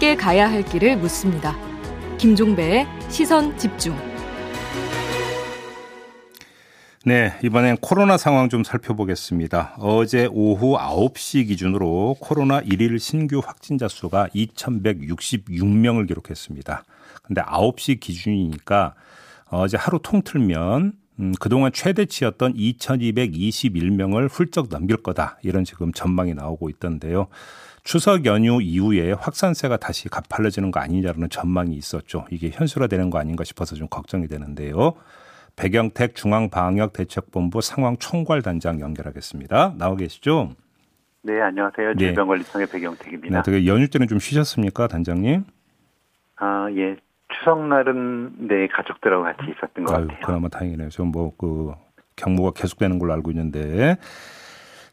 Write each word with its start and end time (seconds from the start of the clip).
함께 0.00 0.16
가야 0.16 0.50
할 0.50 0.62
길을 0.64 0.96
묻습니다. 0.96 1.54
김종배의 2.16 2.86
시선 3.10 3.54
집중. 3.58 3.94
네, 7.04 7.34
이번엔 7.44 7.76
코로나 7.82 8.16
상황 8.16 8.48
좀 8.48 8.64
살펴보겠습니다. 8.64 9.76
어제 9.78 10.26
오후 10.32 10.78
9시 10.78 11.48
기준으로 11.48 12.16
코로나 12.18 12.62
1일 12.62 12.98
신규 12.98 13.42
확진자 13.44 13.88
수가 13.88 14.28
2,166명을 14.28 16.08
기록했습니다. 16.08 16.84
근데 17.22 17.42
9시 17.42 18.00
기준이니까 18.00 18.94
어제 19.50 19.76
하루 19.76 19.98
통틀면 20.02 20.94
음, 21.20 21.32
그동안 21.38 21.70
최대치였던 21.72 22.54
2,221명을 22.54 24.28
훌쩍 24.30 24.68
넘길 24.70 24.96
거다. 24.96 25.38
이런 25.42 25.64
지금 25.64 25.92
전망이 25.92 26.34
나오고 26.34 26.70
있던데요. 26.70 27.28
추석 27.84 28.24
연휴 28.26 28.60
이후에 28.60 29.12
확산세가 29.12 29.76
다시 29.78 30.08
가팔려지는 30.08 30.70
거 30.70 30.80
아니냐는 30.80 31.28
전망이 31.30 31.74
있었죠. 31.74 32.26
이게 32.30 32.50
현실화되는 32.50 33.10
거 33.10 33.18
아닌가 33.18 33.44
싶어서 33.44 33.74
좀 33.76 33.88
걱정이 33.88 34.28
되는데요. 34.28 34.94
배경택 35.56 36.14
중앙방역대책본부 36.14 37.60
상황총괄단장 37.60 38.80
연결하겠습니다. 38.80 39.74
나와 39.76 39.96
계시죠? 39.96 40.54
네, 41.22 41.40
안녕하세요. 41.40 41.94
네. 41.94 42.06
질병관리청의 42.06 42.66
배경택입니다. 42.68 43.42
네, 43.42 43.66
연휴 43.66 43.88
때는 43.88 44.08
좀 44.08 44.18
쉬셨습니까, 44.18 44.86
단장님? 44.86 45.44
아, 46.36 46.68
예. 46.76 46.96
추석날은 47.38 48.48
네 48.48 48.66
가족들하고 48.68 49.24
같이 49.24 49.44
있었던 49.50 49.84
것 49.84 49.94
아유, 49.96 50.06
같아요. 50.06 50.26
그나마 50.26 50.48
다행이네요. 50.48 50.88
좀뭐그 50.88 51.72
경무가 52.16 52.52
계속되는 52.54 52.98
걸로 52.98 53.12
알고 53.14 53.30
있는데, 53.30 53.96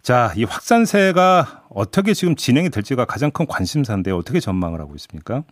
자, 0.02 0.32
이 0.38 0.44
확산세가 0.44 1.66
어떻게 1.70 2.14
지금 2.14 2.36
진행이 2.36 2.70
될지가 2.70 3.06
가장 3.06 3.32
큰 3.32 3.46
관심사인데 3.48 4.12
어떻게 4.12 4.40
전망을 4.40 4.80
하고 4.80 4.94
있습니까? 4.96 5.44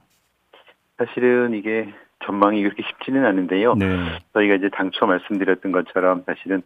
사실은 0.98 1.54
이게 1.54 1.94
전망이 2.26 2.64
그렇게 2.64 2.84
쉽지는 2.84 3.26
않은데요. 3.26 3.76
네. 3.76 4.20
저희가 4.34 4.56
이제 4.56 4.70
당초 4.70 5.06
말씀드렸던 5.06 5.72
것처럼 5.72 6.24
사실은 6.26 6.62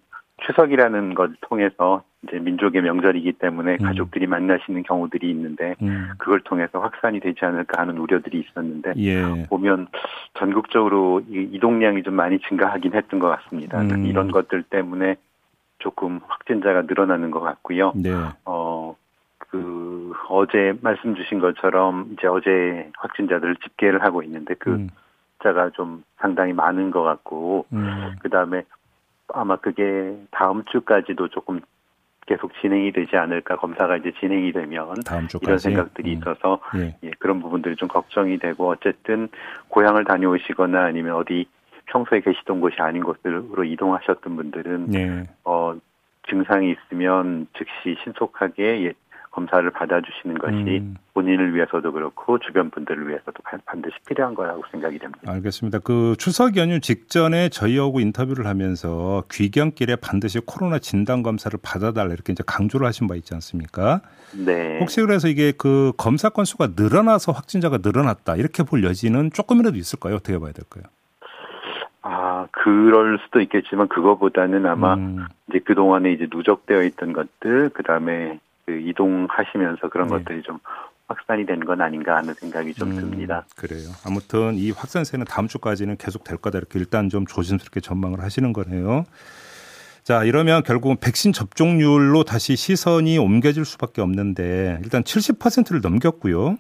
추석이라는 0.46 1.14
걸 1.14 1.36
통해서 1.42 2.04
이제 2.24 2.38
민족의 2.38 2.82
명절이기 2.82 3.34
때문에 3.34 3.78
음. 3.80 3.86
가족들이 3.86 4.28
만나시는 4.28 4.84
경우들이 4.84 5.30
있는데 5.32 5.76
음. 5.82 6.10
그걸 6.18 6.42
통해서 6.42 6.80
확산이 6.80 7.20
되지 7.20 7.46
않을까 7.46 7.82
하는 7.82 7.98
우려들이 7.98 8.40
있었는데 8.40 8.94
예. 8.98 9.46
보면 9.50 9.88
전국적으로 10.38 11.22
이동량이 11.30 12.04
좀 12.04 12.16
많이 12.16 12.40
증가하긴 12.40 12.94
했던 12.94 13.20
것 13.20 13.30
같습니다. 13.30 13.82
음. 13.82 14.06
이런 14.06 14.32
것들 14.32 14.64
때문에 14.64 15.16
조금 15.80 16.20
확진자가 16.28 16.84
늘어나는 16.84 17.32
것 17.32 17.40
같고요. 17.40 17.94
네. 17.96 18.12
어, 18.46 18.96
그 19.38 20.12
어제 20.28 20.74
말씀 20.82 21.16
주신 21.16 21.40
것처럼 21.40 22.10
이제 22.14 22.28
어제 22.28 22.92
확진자들 22.98 23.56
집계를 23.56 24.04
하고 24.04 24.22
있는데 24.24 24.56
그 24.56 24.72
음. 24.72 24.90
숫자가 25.40 25.72
좀 25.72 26.04
상당히 26.18 26.54
많은 26.54 26.92
것 26.92 27.02
같고 27.02 27.66
음. 27.74 28.16
그다음에 28.22 28.64
아마 29.34 29.56
그게 29.58 30.16
다음 30.32 30.64
주까지도 30.66 31.30
조금 31.30 31.62
계속 32.30 32.52
진행이 32.62 32.92
되지 32.92 33.18
않을까 33.18 33.56
검사가 33.56 33.98
이제 33.98 34.12
진행이 34.20 34.52
되면 34.52 34.94
이런 35.42 35.58
생각들이 35.58 36.14
음. 36.14 36.18
있어서 36.18 36.60
예. 36.76 36.96
예, 37.04 37.12
그런 37.18 37.42
부분들이 37.42 37.76
좀 37.76 37.88
걱정이 37.88 38.38
되고 38.38 38.70
어쨌든 38.70 39.30
고향을 39.70 40.06
다녀오시거나 40.06 40.86
아니면 40.86 41.16
어디 41.16 41.48
평소에 41.86 42.22
계시던 42.22 42.62
곳이 42.62 42.76
아닌 42.80 43.04
곳으로 43.04 43.64
이동하셨던 43.64 44.36
분들은 44.36 44.94
예. 44.94 45.28
어 45.44 45.76
증상이 46.30 46.72
있으면 46.72 47.48
즉시 47.58 47.98
신속하게 48.04 48.86
예, 48.86 48.94
검사를 49.32 49.70
받아주시는 49.70 50.38
것이 50.40 50.80
음. 50.80 50.96
본인을 51.14 51.54
위해서도 51.56 51.92
그렇고 51.92 52.40
주변 52.40 52.70
분들을 52.70 53.08
위해서도 53.08 53.44
반드시 53.66 53.96
필요한 54.08 54.34
거라고 54.34 54.64
생각이 54.72 54.98
됩니다. 54.98 55.32
알겠습니다. 55.32 55.80
그 55.80 56.16
추석 56.18 56.58
연휴 56.58 56.80
직전에 56.80 57.50
저희하고 57.50 58.00
인터뷰를 58.00 58.48
하면서 58.48 59.24
귀경길에 59.32 59.98
반드시 59.98 60.40
코로나 60.46 60.80
진단 60.80 61.22
검사를 61.24 61.58
받아달라 61.62 62.14
이렇게 62.14 62.34
이제 62.34 62.44
강조를 62.46 62.88
하신 62.88 63.08
바 63.08 63.16
있지 63.16 63.34
않습니까? 63.36 64.02
네. 64.46 64.80
혹시 64.80 65.02
그래서 65.02 65.28
이게 65.28 65.52
그 65.56 65.92
검사 65.98 66.30
건수가 66.30 66.70
늘어나서 66.76 67.32
확진자가 67.32 67.80
늘어났다 67.84 68.36
이렇게 68.36 68.64
볼 68.64 68.84
여지는 68.84 69.32
조금이라도 69.32 69.78
있을까요? 69.78 70.16
어떻게 70.16 70.40
봐야 70.40 70.52
될까요? 70.52 70.84
아, 72.02 72.48
그럴 72.52 73.20
수도 73.20 73.42
있겠지만 73.42 73.88
그거보다는 73.88 74.66
아마 74.66 74.96
음. 74.96 75.26
이제 75.50 75.60
그동안에 75.60 76.12
이제 76.14 76.28
누적되어 76.32 76.84
있던 76.84 77.14
것들, 77.14 77.70
그 77.74 77.84
다음에 77.84 78.40
그 78.70 78.80
이동하시면서 78.88 79.90
그런 79.90 80.08
네. 80.08 80.18
것들이 80.18 80.44
좀 80.44 80.60
확산이 81.08 81.46
된 81.48 81.60
건 81.62 81.82
아닌가 81.82 82.18
하는 82.18 82.36
생각이 82.36 82.74
좀 82.76 82.92
음, 82.92 82.98
듭니다. 82.98 83.46
그래요. 83.56 83.90
아무튼 84.06 84.56
이 84.56 84.70
확산세는 84.70 85.26
다음 85.26 85.48
주까지는 85.48 85.98
계속 85.98 86.24
될 86.24 86.38
거다 86.38 86.60
이렇게 86.60 86.78
일단 86.78 87.10
좀 87.10 87.26
조심스럽게 87.26 87.80
전망을 87.80 88.22
하시는 88.22 88.54
거네요. 88.54 89.06
자, 90.04 90.24
이러면 90.24 90.62
결국은 90.64 90.98
백신 91.02 91.34
접종률로 91.34 92.24
다시 92.24 92.56
시선이 92.56 93.18
옮겨질 93.18 93.66
수밖에 93.66 94.02
없는데 94.02 94.80
일단 94.84 95.02
70%를 95.04 95.82
넘겼고요. 95.82 96.58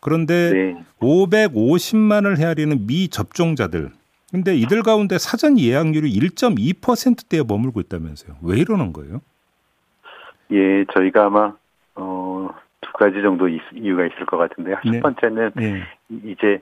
그런데 0.00 0.50
네. 0.52 0.84
550만을 1.00 2.38
헤아리는 2.38 2.86
미접종자들. 2.86 3.90
근데 4.30 4.56
이들 4.56 4.82
가운데 4.82 5.18
사전 5.18 5.58
예약률이 5.58 6.10
1.2%대에 6.18 7.42
머물고 7.46 7.80
있다면서요. 7.80 8.38
왜 8.42 8.58
이러는 8.58 8.92
거예요? 8.94 9.20
예, 10.52 10.84
저희가 10.92 11.26
아마 11.26 11.52
어, 11.94 12.48
두 12.80 12.92
가지 12.92 13.22
정도 13.22 13.48
이유가 13.48 14.06
있을 14.06 14.26
것 14.26 14.36
같은데요. 14.36 14.76
네. 14.84 14.92
첫 14.92 15.02
번째는 15.02 15.50
네. 15.54 15.82
이제 16.08 16.60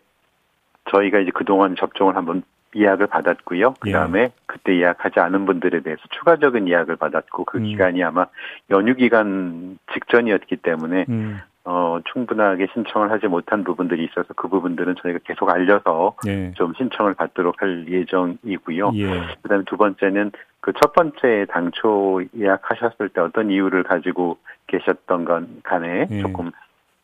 저희가 0.90 1.20
이제 1.20 1.30
그동안 1.34 1.76
접종을 1.76 2.16
한번 2.16 2.42
예약을 2.76 3.06
받았고요. 3.06 3.74
그 3.80 3.90
다음에 3.90 4.20
예. 4.20 4.30
그때 4.46 4.76
예약하지 4.76 5.20
않은 5.20 5.46
분들에 5.46 5.80
대해서 5.80 6.02
추가적인 6.10 6.68
예약을 6.68 6.96
받았고 6.96 7.44
그 7.44 7.58
음. 7.58 7.64
기간이 7.64 8.02
아마 8.04 8.26
연휴 8.70 8.94
기간 8.94 9.78
직전이었기 9.94 10.56
때문에 10.56 11.06
음. 11.08 11.40
어, 11.64 11.98
충분하게 12.12 12.68
신청을 12.72 13.10
하지 13.10 13.26
못한 13.26 13.62
부분들이 13.64 14.04
있어서 14.04 14.32
그 14.34 14.48
부분들은 14.48 14.96
저희가 15.02 15.18
계속 15.24 15.50
알려서 15.50 16.16
예. 16.26 16.52
좀 16.56 16.72
신청을 16.74 17.14
받도록 17.14 17.60
할 17.60 17.86
예정이고요. 17.88 18.92
예. 18.94 19.36
그다음에 19.42 19.64
두 19.66 19.76
번째는 19.76 20.32
그 20.60 20.72
첫 20.80 20.92
번째 20.92 21.46
당초 21.48 22.22
예약하셨을 22.36 23.08
때 23.10 23.20
어떤 23.20 23.50
이유를 23.50 23.84
가지고 23.84 24.38
계셨던 24.66 25.24
건 25.24 25.60
간에 25.62 26.06
예. 26.10 26.20
조금 26.20 26.50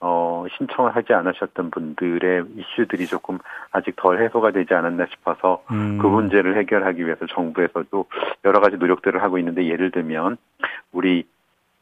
어, 0.00 0.44
신청을 0.58 0.94
하지 0.94 1.14
않으셨던 1.14 1.70
분들의 1.70 2.44
이슈들이 2.56 3.06
조금 3.06 3.38
아직 3.70 3.96
덜 3.96 4.22
해소가 4.22 4.50
되지 4.50 4.74
않았나 4.74 5.06
싶어서 5.06 5.62
음. 5.70 5.98
그 5.98 6.06
문제를 6.06 6.58
해결하기 6.58 7.06
위해서 7.06 7.24
정부에서도 7.26 8.04
여러 8.44 8.60
가지 8.60 8.76
노력들을 8.76 9.22
하고 9.22 9.38
있는데 9.38 9.66
예를 9.66 9.90
들면 9.90 10.36
우리 10.92 11.26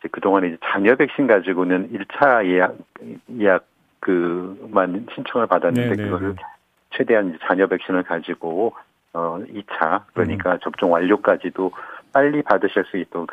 이제 0.03 0.09
그동안에 0.11 0.49
이제 0.49 0.57
자녀 0.65 0.97
백신 0.97 1.27
가지고는 1.27 1.91
1차 1.93 2.45
예약, 2.47 2.77
예약 3.39 3.67
그만 4.01 5.07
신청을 5.15 5.47
받았는데 5.47 5.91
네네. 5.91 5.97
네, 5.97 6.05
그거를 6.05 6.35
네. 6.35 6.43
최대한 6.91 7.29
이제 7.29 7.39
자녀 7.47 7.69
백신을 7.69 8.03
가지고 8.03 8.75
어 9.13 9.39
2차 9.47 10.03
그러니까 10.13 10.55
음. 10.55 10.59
접종 10.63 10.93
완료까지도 10.93 11.71
빨리 12.13 12.43
받으실 12.43 12.85
수 12.85 12.97
있도록 12.97 13.31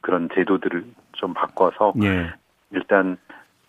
그런 0.00 0.28
제도들을 0.34 0.84
좀 1.12 1.32
바꿔서 1.34 1.94
예. 2.02 2.32
일단 2.72 3.16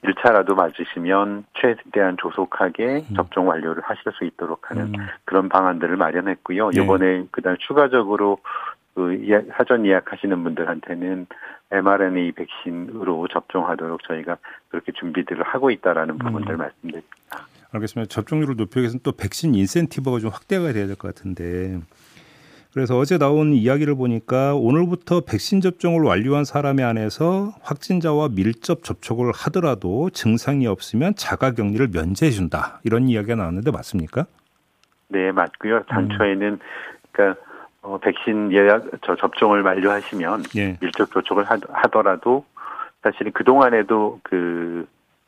1차라도 0.04 0.56
맞으시면 0.56 1.46
최대한 1.54 2.18
조속하게 2.18 3.04
음. 3.10 3.16
접종 3.16 3.48
완료를 3.48 3.84
하실 3.84 4.12
수 4.14 4.26
있도록 4.26 4.70
하는 4.72 4.88
음. 4.88 5.08
그런 5.26 5.50
방안들을 5.50 5.96
마련했고요. 5.98 6.72
네. 6.72 6.82
이번에 6.82 7.26
그다음 7.32 7.58
추가적으로 7.60 8.40
그 8.98 9.16
사전 9.56 9.86
예약하시는 9.86 10.44
분들한테는 10.44 11.28
mRNA 11.70 12.32
백신으로 12.32 13.28
접종하도록 13.28 14.02
저희가 14.08 14.38
그렇게 14.70 14.92
준비들을 14.92 15.44
하고 15.44 15.70
있다라는 15.70 16.16
음. 16.16 16.18
부분들 16.18 16.56
음. 16.56 16.58
말씀드립니다. 16.58 17.08
알겠습니다. 17.74 18.10
접종률을 18.10 18.56
높이기 18.56 18.80
위해서는 18.80 19.02
또 19.04 19.12
백신 19.12 19.54
인센티브가 19.54 20.18
좀 20.18 20.32
확대가 20.32 20.74
돼야 20.74 20.88
될 20.88 20.96
것 20.96 21.14
같은데 21.14 21.80
그래서 22.74 22.98
어제 22.98 23.20
나온 23.20 23.54
이야기를 23.54 23.94
보니까 23.94 24.56
오늘부터 24.56 25.22
백신 25.22 25.62
접종을 25.62 26.02
완료한 26.04 26.44
사람에 26.44 26.82
한해서 26.82 27.52
확진자와 27.62 28.30
밀접 28.30 28.84
접촉을 28.84 29.32
하더라도 29.32 30.10
증상이 30.10 30.66
없으면 30.66 31.14
자가 31.16 31.52
격리를 31.52 31.90
면제해 31.94 32.32
준다 32.32 32.80
이런 32.84 33.10
이야기가 33.10 33.36
나왔는데 33.36 33.70
맞습니까? 33.70 34.26
네 35.10 35.32
맞고요. 35.32 35.84
단초에는 35.84 36.54
음. 36.54 36.60
그러니까 37.12 37.47
어, 37.88 37.98
백신 38.00 38.52
예약 38.52 38.84
저 39.02 39.16
접종을 39.16 39.62
완료하시면 39.62 40.44
예. 40.58 40.78
밀접 40.82 41.10
접촉을 41.10 41.46
하더라도 41.48 42.44
사실 43.02 43.32
그 43.32 43.46
동안에도 43.46 44.20
그 44.24 44.86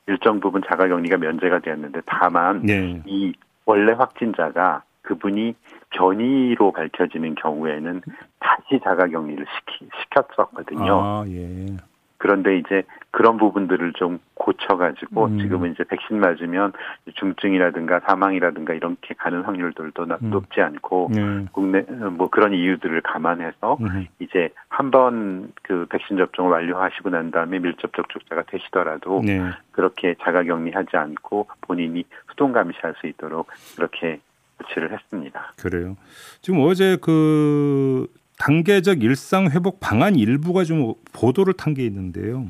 일정 0.08 0.42
부분 0.42 0.62
자가격리가 0.68 1.18
면제가 1.18 1.60
되었는데 1.60 2.02
다만 2.06 2.68
예. 2.68 3.02
이 3.06 3.34
원래 3.66 3.94
확진자가 3.94 4.84
그분이 5.04 5.56
변이로 5.92 6.74
밝혀지는 6.74 7.36
경우에는 7.36 8.02
다시 8.40 8.82
자가격리를 8.84 9.46
시키, 9.46 9.90
시켰었거든요. 10.02 11.02
아, 11.02 11.24
예. 11.28 11.78
그런데 12.18 12.58
이제 12.58 12.84
그런 13.12 13.38
부분들을 13.38 13.94
좀 13.94 14.20
고쳐가지고 14.36 15.26
음. 15.26 15.40
지금은 15.40 15.72
이제 15.72 15.84
백신 15.84 16.20
맞으면 16.20 16.74
중증이라든가 17.16 18.02
사망이라든가 18.02 18.74
이렇게 18.74 19.16
가는 19.16 19.42
확률들도 19.42 20.04
음. 20.04 20.30
높지 20.30 20.62
않고 20.62 21.10
음. 21.16 21.48
국내 21.52 21.82
뭐 22.12 22.30
그런 22.30 22.54
이유들을 22.54 23.02
감안해서 23.02 23.78
음. 23.82 24.08
이제 24.20 24.50
한 24.68 24.92
번 24.92 25.52
그 25.64 25.86
백신 25.90 26.18
접종을 26.18 26.52
완료하시고 26.52 27.10
난 27.12 27.30
다음에 27.32 27.60
밀접 27.60 27.94
접촉자가 27.94 28.44
되시더라도 28.44 29.22
네. 29.24 29.42
그렇게 29.72 30.16
자가격리하지 30.24 30.98
않고 30.98 31.48
본인이 31.62 32.04
수동 32.30 32.52
감시할 32.54 32.96
수 33.00 33.08
있도록 33.08 33.48
그렇게 33.76 34.20
조치를 34.62 34.92
했습니다. 34.92 35.54
그래요. 35.62 35.96
지금 36.42 36.60
어제 36.62 36.98
그 37.02 38.08
단계적 38.40 39.04
일상 39.04 39.50
회복 39.52 39.80
방안 39.80 40.16
일부가 40.16 40.64
좀 40.64 40.94
보도를 41.14 41.54
탄 41.54 41.74
게 41.74 41.86
있는데요. 41.86 42.48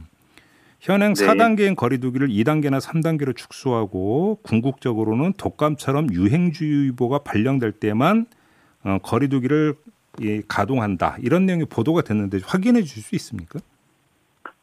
현행 0.80 1.14
네. 1.14 1.26
4단계인 1.28 1.76
거리두기를 1.76 2.30
2단계나 2.30 2.80
3단계로 2.80 3.36
축소하고 3.36 4.40
궁극적으로는 4.44 5.34
독감처럼 5.34 6.14
유행주의보가 6.14 7.20
발령될 7.20 7.74
때만 7.74 8.26
어, 8.84 8.98
거리두기를 9.04 9.76
예, 10.22 10.42
가동한다. 10.48 11.18
이런 11.22 11.46
내용이 11.46 11.66
보도가 11.66 12.02
됐는데 12.02 12.40
확인해 12.44 12.82
줄 12.84 13.04
수 13.04 13.16
있습니까? 13.16 13.60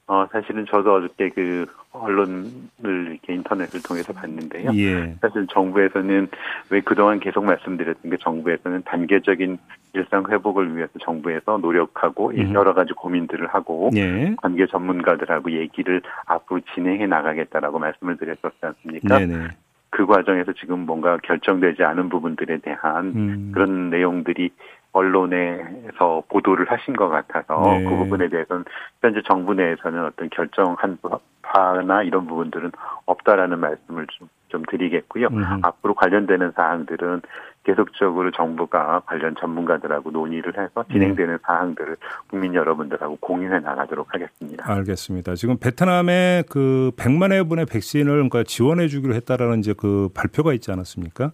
어, 0.08 0.24
사실은 0.30 0.66
저도 0.66 0.94
어저께 0.94 1.30
그 1.30 1.66
언론을 1.90 2.48
이렇게 2.84 3.34
인터넷을 3.34 3.82
통해서 3.82 4.12
봤는데요. 4.12 4.70
예. 4.74 5.16
사실 5.20 5.46
정부에서는 5.48 6.28
왜 6.70 6.80
그동안 6.80 7.18
계속 7.18 7.44
말씀드렸던 7.44 8.10
게 8.10 8.16
정부에서는 8.20 8.82
단계적인 8.84 9.58
일상 9.94 10.24
회복을 10.30 10.76
위해서 10.76 10.92
정부에서 11.00 11.58
노력하고 11.58 12.30
음. 12.30 12.54
여러 12.54 12.72
가지 12.72 12.92
고민들을 12.92 13.48
하고 13.48 13.90
예. 13.96 14.36
관계 14.36 14.66
전문가들하고 14.66 15.50
얘기를 15.50 16.02
앞으로 16.26 16.60
진행해 16.74 17.06
나가겠다라고 17.06 17.80
말씀을 17.80 18.16
드렸었지 18.16 18.58
않습니까? 18.60 19.18
네네. 19.18 19.48
그 19.90 20.04
과정에서 20.04 20.52
지금 20.52 20.80
뭔가 20.80 21.16
결정되지 21.16 21.82
않은 21.82 22.10
부분들에 22.10 22.58
대한 22.58 23.06
음. 23.16 23.50
그런 23.54 23.88
내용들이 23.88 24.50
언론에서 24.96 26.22
보도를 26.28 26.70
하신 26.70 26.96
것 26.96 27.08
같아서 27.08 27.60
네. 27.60 27.84
그 27.84 27.96
부분에 27.96 28.28
대해서는 28.28 28.64
현재 29.02 29.20
정부 29.26 29.52
내에서는 29.52 30.06
어떤 30.06 30.30
결정한 30.30 30.98
바나 31.42 32.02
이런 32.02 32.26
부분들은 32.26 32.72
없다라는 33.04 33.58
말씀을 33.58 34.06
좀, 34.06 34.28
좀 34.48 34.62
드리겠고요. 34.70 35.28
음. 35.28 35.60
앞으로 35.62 35.94
관련되는 35.94 36.52
사항들은 36.52 37.20
계속적으로 37.64 38.30
정부가 38.30 39.02
관련 39.06 39.34
전문가들하고 39.38 40.12
논의를 40.12 40.56
해서 40.56 40.84
진행되는 40.90 41.34
네. 41.34 41.38
사항들을 41.42 41.96
국민 42.30 42.54
여러분들하고 42.54 43.18
공유해 43.20 43.58
나가도록 43.58 44.14
하겠습니다. 44.14 44.64
알겠습니다. 44.66 45.34
지금 45.34 45.58
베트남에 45.58 46.44
그 46.48 46.92
100만여 46.96 47.48
분의 47.48 47.66
백신을 47.66 48.12
그러니까 48.14 48.44
지원해 48.44 48.88
주기로 48.88 49.14
했다라는 49.14 49.58
이제 49.58 49.74
그 49.76 50.08
발표가 50.14 50.54
있지 50.54 50.72
않았습니까? 50.72 51.32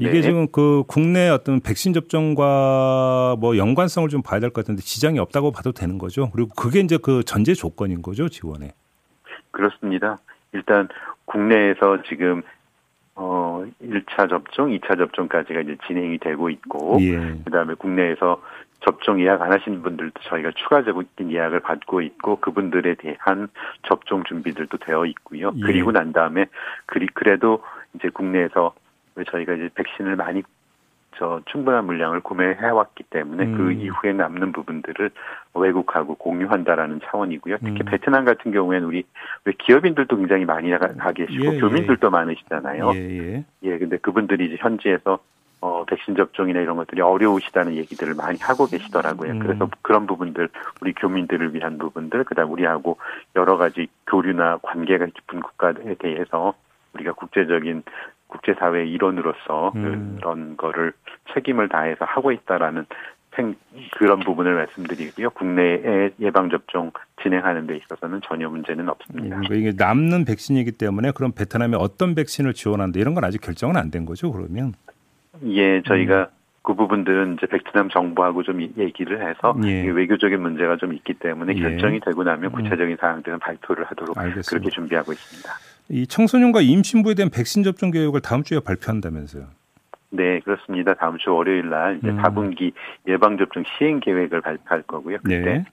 이게 0.00 0.12
네. 0.12 0.22
지금 0.22 0.46
그 0.50 0.82
국내 0.86 1.28
어떤 1.28 1.60
백신 1.60 1.92
접종과 1.92 3.36
뭐 3.38 3.56
연관성을 3.56 4.08
좀 4.08 4.22
봐야 4.22 4.40
될 4.40 4.50
것 4.50 4.62
같은데 4.62 4.82
지장이 4.82 5.18
없다고 5.18 5.52
봐도 5.52 5.72
되는 5.72 5.98
거죠. 5.98 6.30
그리고 6.30 6.48
그게 6.56 6.80
이제 6.80 6.98
그 7.00 7.22
전제 7.24 7.52
조건인 7.54 8.00
거죠, 8.02 8.28
지원에. 8.28 8.72
그렇습니다. 9.50 10.18
일단 10.52 10.88
국내에서 11.26 12.02
지금 12.08 12.42
어 13.14 13.64
1차 13.82 14.30
접종, 14.30 14.70
2차 14.70 14.96
접종까지가 14.96 15.60
이제 15.60 15.76
진행이 15.86 16.18
되고 16.18 16.48
있고 16.48 16.96
예. 17.00 17.16
그다음에 17.44 17.74
국내에서 17.74 18.40
접종 18.80 19.20
예약 19.20 19.42
안 19.42 19.52
하신 19.52 19.82
분들도 19.82 20.20
저희가 20.22 20.52
추가적인 20.56 21.30
예약을 21.30 21.60
받고 21.60 22.00
있고 22.00 22.36
그분들에 22.36 22.94
대한 22.94 23.48
접종 23.86 24.24
준비들도 24.24 24.78
되어 24.78 25.04
있고요. 25.04 25.52
예. 25.54 25.60
그리고 25.60 25.92
난 25.92 26.12
다음에 26.12 26.46
그리 26.86 27.06
그래도 27.12 27.62
이제 27.94 28.08
국내에서 28.08 28.72
저희가 29.30 29.54
이제 29.54 29.70
백신을 29.74 30.16
많이 30.16 30.42
저 31.16 31.40
충분한 31.46 31.84
물량을 31.84 32.20
구매해 32.20 32.68
왔기 32.68 33.04
때문에 33.04 33.44
그 33.44 33.50
음. 33.50 33.56
그 33.56 33.72
이후에 33.72 34.12
남는 34.12 34.52
부분들을 34.52 35.10
외국하고 35.54 36.14
공유한다라는 36.14 37.00
차원이고요. 37.04 37.58
특히 37.58 37.80
음. 37.80 37.84
베트남 37.84 38.24
같은 38.24 38.52
경우에는 38.52 38.86
우리 38.86 39.04
왜 39.44 39.52
기업인들도 39.58 40.16
굉장히 40.16 40.44
많이 40.44 40.70
가 40.70 41.12
계시고 41.12 41.44
예, 41.44 41.56
예, 41.56 41.60
교민들도 41.60 42.06
예. 42.06 42.10
많으시잖아요. 42.10 42.92
예, 42.94 42.98
예. 42.98 43.44
예, 43.64 43.78
근데 43.78 43.98
그분들이 43.98 44.46
이제 44.46 44.56
현지에서 44.60 45.18
어, 45.62 45.84
백신 45.84 46.16
접종이나 46.16 46.60
이런 46.60 46.76
것들이 46.76 47.02
어려우시다는 47.02 47.74
얘기들을 47.74 48.14
많이 48.14 48.38
하고 48.40 48.66
계시더라고요. 48.66 49.32
음. 49.32 49.38
그래서 49.40 49.68
그런 49.82 50.06
부분들, 50.06 50.48
우리 50.80 50.94
교민들을 50.94 51.54
위한 51.54 51.76
부분들, 51.76 52.24
그 52.24 52.34
다음 52.34 52.50
우리하고 52.52 52.96
여러 53.36 53.58
가지 53.58 53.88
교류나 54.06 54.58
관계가 54.62 55.04
깊은 55.04 55.40
국가에 55.40 55.94
대해서 55.98 56.54
우리가 56.94 57.12
국제적인 57.12 57.82
국제사회의 58.30 58.90
일원으로서 58.90 59.72
음. 59.76 60.16
그런 60.20 60.56
거를 60.56 60.92
책임을 61.34 61.68
다해서 61.68 62.04
하고 62.04 62.32
있다라는 62.32 62.86
그런 63.96 64.20
부분을 64.20 64.54
말씀드리고요. 64.54 65.30
국내에 65.30 66.10
예방접종 66.20 66.92
진행하는 67.22 67.66
데 67.66 67.76
있어서는 67.76 68.20
전혀 68.24 68.48
문제는 68.48 68.88
없습니다. 68.88 69.36
음, 69.36 69.44
이게 69.52 69.72
남는 69.76 70.24
백신이기 70.24 70.72
때문에 70.72 71.12
그럼 71.12 71.32
베트남에 71.32 71.76
어떤 71.78 72.14
백신을 72.14 72.52
지원한다 72.54 72.98
이런 72.98 73.14
건 73.14 73.24
아직 73.24 73.40
결정은 73.40 73.76
안 73.76 73.90
된 73.90 74.04
거죠, 74.04 74.30
그러면? 74.32 74.74
예, 75.44 75.80
저희가 75.82 76.20
음. 76.22 76.26
그 76.62 76.74
부분들은 76.74 77.36
이제 77.38 77.46
베트남 77.46 77.88
정부하고 77.88 78.42
좀 78.42 78.60
얘기를 78.76 79.26
해서 79.26 79.56
예. 79.64 79.88
외교적인 79.88 80.40
문제가 80.40 80.76
좀 80.76 80.92
있기 80.92 81.14
때문에 81.14 81.54
예. 81.56 81.60
결정이 81.60 82.00
되고 82.00 82.22
나면 82.22 82.50
음. 82.50 82.62
구체적인 82.62 82.98
사항들은 83.00 83.38
발표를 83.38 83.84
하도록 83.86 84.18
알겠습니다. 84.18 84.50
그렇게 84.50 84.68
준비하고 84.70 85.12
있습니다. 85.12 85.50
이 85.90 86.06
청소년과 86.06 86.60
임신부에 86.60 87.14
대한 87.14 87.30
백신 87.30 87.64
접종 87.64 87.90
계획을 87.90 88.20
다음 88.20 88.42
주에 88.44 88.60
발표한다면서요? 88.60 89.46
네, 90.10 90.40
그렇습니다. 90.40 90.94
다음 90.94 91.18
주 91.18 91.34
월요일 91.34 91.68
날 91.68 91.98
이제 91.98 92.08
음. 92.10 92.18
4분기 92.18 92.72
예방 93.08 93.36
접종 93.36 93.64
시행 93.64 94.00
계획을 94.00 94.40
발표할 94.40 94.82
거고요. 94.82 95.18
그때 95.18 95.38
네. 95.38 95.64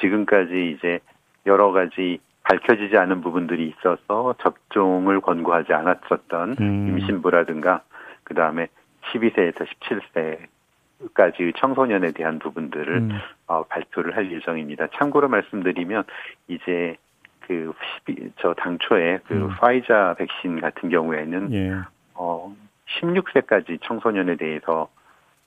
지금까지 0.00 0.76
이제 0.76 1.00
여러 1.46 1.72
가지 1.72 2.18
밝혀지지 2.44 2.96
않은 2.96 3.20
부분들이 3.20 3.68
있어서 3.68 4.34
접종을 4.40 5.20
권고하지 5.20 5.72
않았었던 5.72 6.56
음. 6.60 6.88
임신부라든가 6.88 7.82
그다음에 8.24 8.68
12세에서 9.12 9.66
17세까지 11.14 11.56
청소년에 11.56 12.12
대한 12.12 12.38
부분들을 12.38 12.96
음. 12.96 13.10
어, 13.46 13.64
발표를 13.64 14.16
할 14.16 14.30
예정입니다. 14.32 14.88
참고로 14.94 15.28
말씀드리면 15.28 16.04
이제 16.48 16.96
그 17.46 17.72
12, 18.06 18.32
저 18.40 18.54
당초에 18.54 19.18
그 19.26 19.34
음. 19.34 19.48
파이자 19.48 20.14
백신 20.18 20.60
같은 20.60 20.88
경우에는 20.88 21.52
예. 21.52 21.72
어 22.14 22.54
16세까지 23.00 23.80
청소년에 23.82 24.36
대해서 24.36 24.88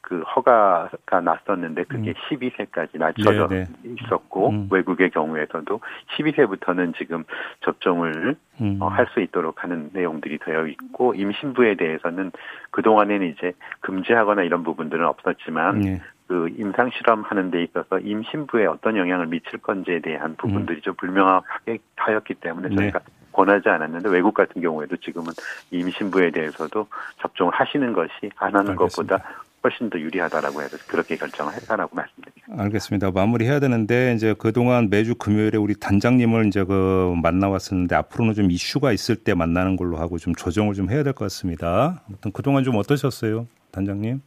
그 0.08 0.22
허가가 0.22 1.20
났었는데 1.20 1.84
그게 1.84 2.12
음. 2.12 2.14
12세까지 2.14 2.98
낮춰져 2.98 3.48
네네. 3.48 3.66
네. 3.84 3.96
있었고 4.02 4.50
음. 4.52 4.68
외국의 4.72 5.10
경우에서도 5.10 5.82
12세부터는 6.18 6.96
지금 6.96 7.26
접종을 7.66 8.38
음. 8.62 8.78
어, 8.80 8.88
할수 8.88 9.20
있도록 9.20 9.66
하는 9.66 9.90
내용들이 9.92 10.38
되어 10.38 10.66
있고 10.68 11.14
임신부에 11.14 11.76
대해서는 11.76 12.32
그 12.72 12.82
동안에는 12.84 13.28
이제 13.28 13.52
금지하거나 13.82 14.44
이런 14.44 14.64
부분들은 14.64 15.06
없었지만 15.06 15.80
네. 15.80 16.02
그 16.28 16.50
임상 16.58 16.92
실험하는 16.98 17.52
데 17.52 17.64
있어서 17.64 18.00
임신부에 18.00 18.66
어떤 18.66 18.98
영향을 18.98 19.28
미칠 19.28 19.60
건지에 19.60 20.00
대한 20.02 20.36
부분들이 20.36 20.80
음. 20.80 20.82
좀 20.82 20.96
불명하게 20.96 21.78
하였기 21.96 22.36
때문에 22.36 22.70
네. 22.70 22.76
저희가 22.76 23.00
네. 23.00 23.06
권하지 23.32 23.70
않았는데 23.70 24.10
외국 24.10 24.34
같은 24.34 24.62
경우에도 24.62 24.98
지금은 24.98 25.32
임신부에 25.72 26.32
대해서도 26.32 26.88
접종을 27.22 27.54
하시는 27.54 27.94
것이 27.94 28.12
안 28.38 28.56
하는 28.56 28.72
알겠습니다. 28.72 29.18
것보다 29.18 29.42
훨씬 29.64 29.90
더 29.90 30.00
유리하다라고 30.00 30.62
해서 30.62 30.78
그렇게 30.88 31.16
결정을 31.16 31.54
했다라고 31.54 31.96
말씀드립니다. 31.96 32.48
알겠습니다. 32.64 33.12
마무리해야 33.12 33.60
되는데 33.60 34.14
이제 34.16 34.34
그동안 34.38 34.90
매주 34.90 35.16
금요일에 35.16 35.58
우리 35.58 35.76
단장님을 35.80 36.46
이제 36.48 36.64
그 36.64 37.14
만나 37.22 37.48
왔었는데 37.50 37.96
앞으로는 37.96 38.34
좀 38.34 38.52
이슈가 38.52 38.92
있을 38.92 39.16
때 39.16 39.34
만나는 39.34 39.76
걸로 39.76 39.98
하고 39.98 40.18
좀 40.18 40.34
조정을 40.36 40.74
좀 40.74 40.90
해야 40.90 41.04
될 41.04 41.14
것 41.14 41.26
같습니다. 41.26 42.02
아무튼 42.08 42.32
그동안 42.32 42.64
좀 42.64 42.76
어떠셨어요, 42.76 43.48
단장님? 43.72 44.22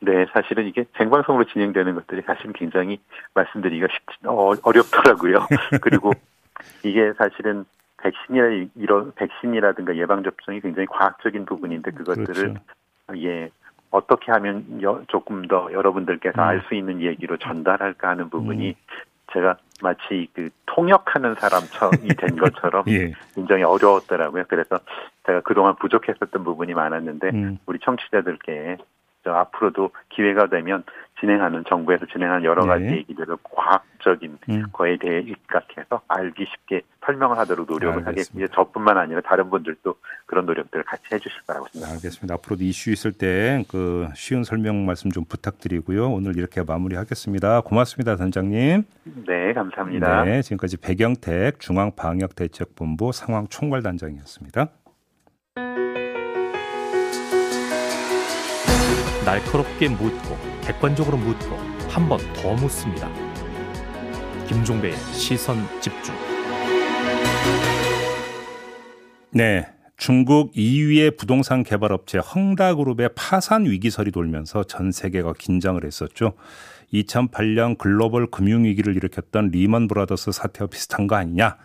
네, 0.00 0.26
사실은 0.32 0.66
이게 0.66 0.84
생방송으로 0.96 1.44
진행되는 1.44 1.94
것들이 1.94 2.22
사실 2.22 2.52
굉장히 2.52 2.98
말씀드리기가 3.34 3.88
쉽지 3.90 4.26
어, 4.26 4.52
어렵더라고요. 4.62 5.46
그리고 5.80 6.12
이게 6.84 7.12
사실은 7.14 7.64
백신이라 8.02 8.68
이런 8.76 9.12
백신이라든가 9.14 9.96
예방 9.96 10.22
접종이 10.22 10.60
굉장히 10.60 10.86
과학적인 10.86 11.46
부분인데 11.46 11.92
그것들을 11.92 12.34
그렇죠. 12.34 13.26
예 13.26 13.50
어떻게 13.90 14.32
하면 14.32 14.82
여, 14.82 15.02
조금 15.08 15.46
더 15.46 15.72
여러분들께서 15.72 16.40
음. 16.40 16.46
알수 16.46 16.74
있는 16.74 17.00
얘기로 17.00 17.36
전달할까 17.38 18.08
하는 18.08 18.28
부분이 18.28 18.70
음. 18.70 18.74
제가 19.32 19.56
마치 19.82 20.28
그 20.34 20.50
통역하는 20.66 21.34
사람처럼이 21.36 22.08
된 22.08 22.36
것처럼 22.36 22.84
예. 22.88 23.12
굉장히 23.34 23.62
어려웠더라고요. 23.62 24.44
그래서 24.48 24.78
제가 25.26 25.40
그동안 25.40 25.76
부족했었던 25.76 26.44
부분이 26.44 26.74
많았는데 26.74 27.30
음. 27.30 27.58
우리 27.66 27.78
청취자들께 27.78 28.76
앞으로도 29.32 29.90
기회가 30.10 30.46
되면 30.48 30.84
진행하는 31.20 31.64
정부에서 31.68 32.06
진행하는 32.06 32.44
여러 32.44 32.66
가지 32.66 32.84
네. 32.84 32.96
얘기들을 32.98 33.36
과학적인 33.44 34.38
음. 34.50 34.64
거에 34.72 34.96
대해 34.98 35.20
입각해서 35.20 36.02
알기 36.08 36.44
쉽게 36.44 36.82
설명을 37.06 37.38
하도록 37.38 37.66
노력을 37.70 38.04
하겠습니다. 38.04 38.52
저뿐만 38.54 38.98
아니라 38.98 39.20
다른 39.20 39.48
분들도 39.48 39.94
그런 40.26 40.44
노력들을 40.46 40.84
같이 40.84 41.02
해주실 41.12 41.42
거라고 41.46 41.66
생각합니다. 41.68 42.06
알겠습니다. 42.06 42.34
앞으로도 42.34 42.64
이슈 42.64 42.90
있을 42.90 43.12
때 43.12 43.64
그 43.68 44.08
쉬운 44.14 44.44
설명 44.44 44.86
말씀 44.86 45.10
좀 45.10 45.24
부탁드리고요. 45.24 46.10
오늘 46.10 46.36
이렇게 46.36 46.62
마무리하겠습니다. 46.62 47.62
고맙습니다, 47.62 48.16
단장님. 48.16 48.84
네, 49.26 49.52
감사합니다. 49.52 50.24
네, 50.24 50.42
지금까지 50.42 50.76
백영택 50.78 51.60
중앙방역대책본부 51.60 53.12
상황총괄단장이었습니다. 53.12 54.68
날카롭게 59.24 59.88
묻고 59.88 60.36
객관적으로 60.62 61.16
묻고 61.16 61.56
한 61.88 62.08
번 62.08 62.18
더 62.34 62.54
묻습니다. 62.54 63.08
김종배의 64.48 64.94
시선 65.12 65.58
집중. 65.80 66.14
네. 69.30 69.66
중국 69.96 70.52
2위의 70.54 71.16
부동산 71.16 71.62
개발 71.62 71.92
업체 71.92 72.18
헝다그룹의 72.18 73.10
파산 73.14 73.64
위기설이 73.64 74.10
돌면서 74.10 74.64
전 74.64 74.90
세계가 74.90 75.34
긴장을 75.38 75.82
했었죠. 75.84 76.32
2008년 76.92 77.78
글로벌 77.78 78.26
금융위기를 78.26 78.96
일으켰던 78.96 79.50
리먼 79.50 79.86
브라더스 79.86 80.32
사태와 80.32 80.66
비슷한 80.68 81.06
거 81.06 81.14
아니냐 81.14 81.56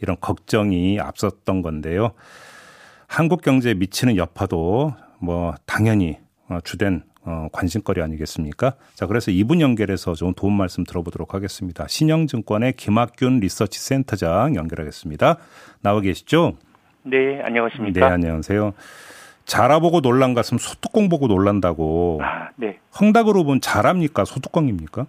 이런 0.00 0.18
걱정이 0.20 1.00
앞섰던 1.00 1.62
건데요. 1.62 2.12
한국 3.06 3.40
경제에 3.40 3.72
미치는 3.72 4.16
여파도 4.16 4.94
뭐 5.18 5.54
당연히 5.64 6.18
어, 6.18 6.27
주된 6.64 7.02
어, 7.24 7.48
관심거리 7.52 8.00
아니겠습니까? 8.00 8.74
자, 8.94 9.06
그래서 9.06 9.30
이분 9.30 9.60
연결해서 9.60 10.14
좀 10.14 10.32
도움 10.34 10.54
말씀 10.54 10.84
들어보도록 10.84 11.34
하겠습니다. 11.34 11.86
신영증권의 11.86 12.72
김학균 12.74 13.40
리서치 13.40 13.78
센터장 13.80 14.56
연결하겠습니다. 14.56 15.36
나와 15.82 16.00
계시죠? 16.00 16.56
네, 17.02 17.42
안녕하십니까? 17.42 18.00
네, 18.00 18.12
안녕하세요. 18.14 18.72
자라보고 19.44 20.00
놀란 20.00 20.34
가슴 20.34 20.58
소뚜껑 20.58 21.08
보고 21.08 21.26
놀란다고. 21.26 22.20
아, 22.22 22.50
네. 22.56 22.78
헝다그룹은 23.00 23.60
자랍니까? 23.60 24.24
소뚜껑입니까? 24.24 25.06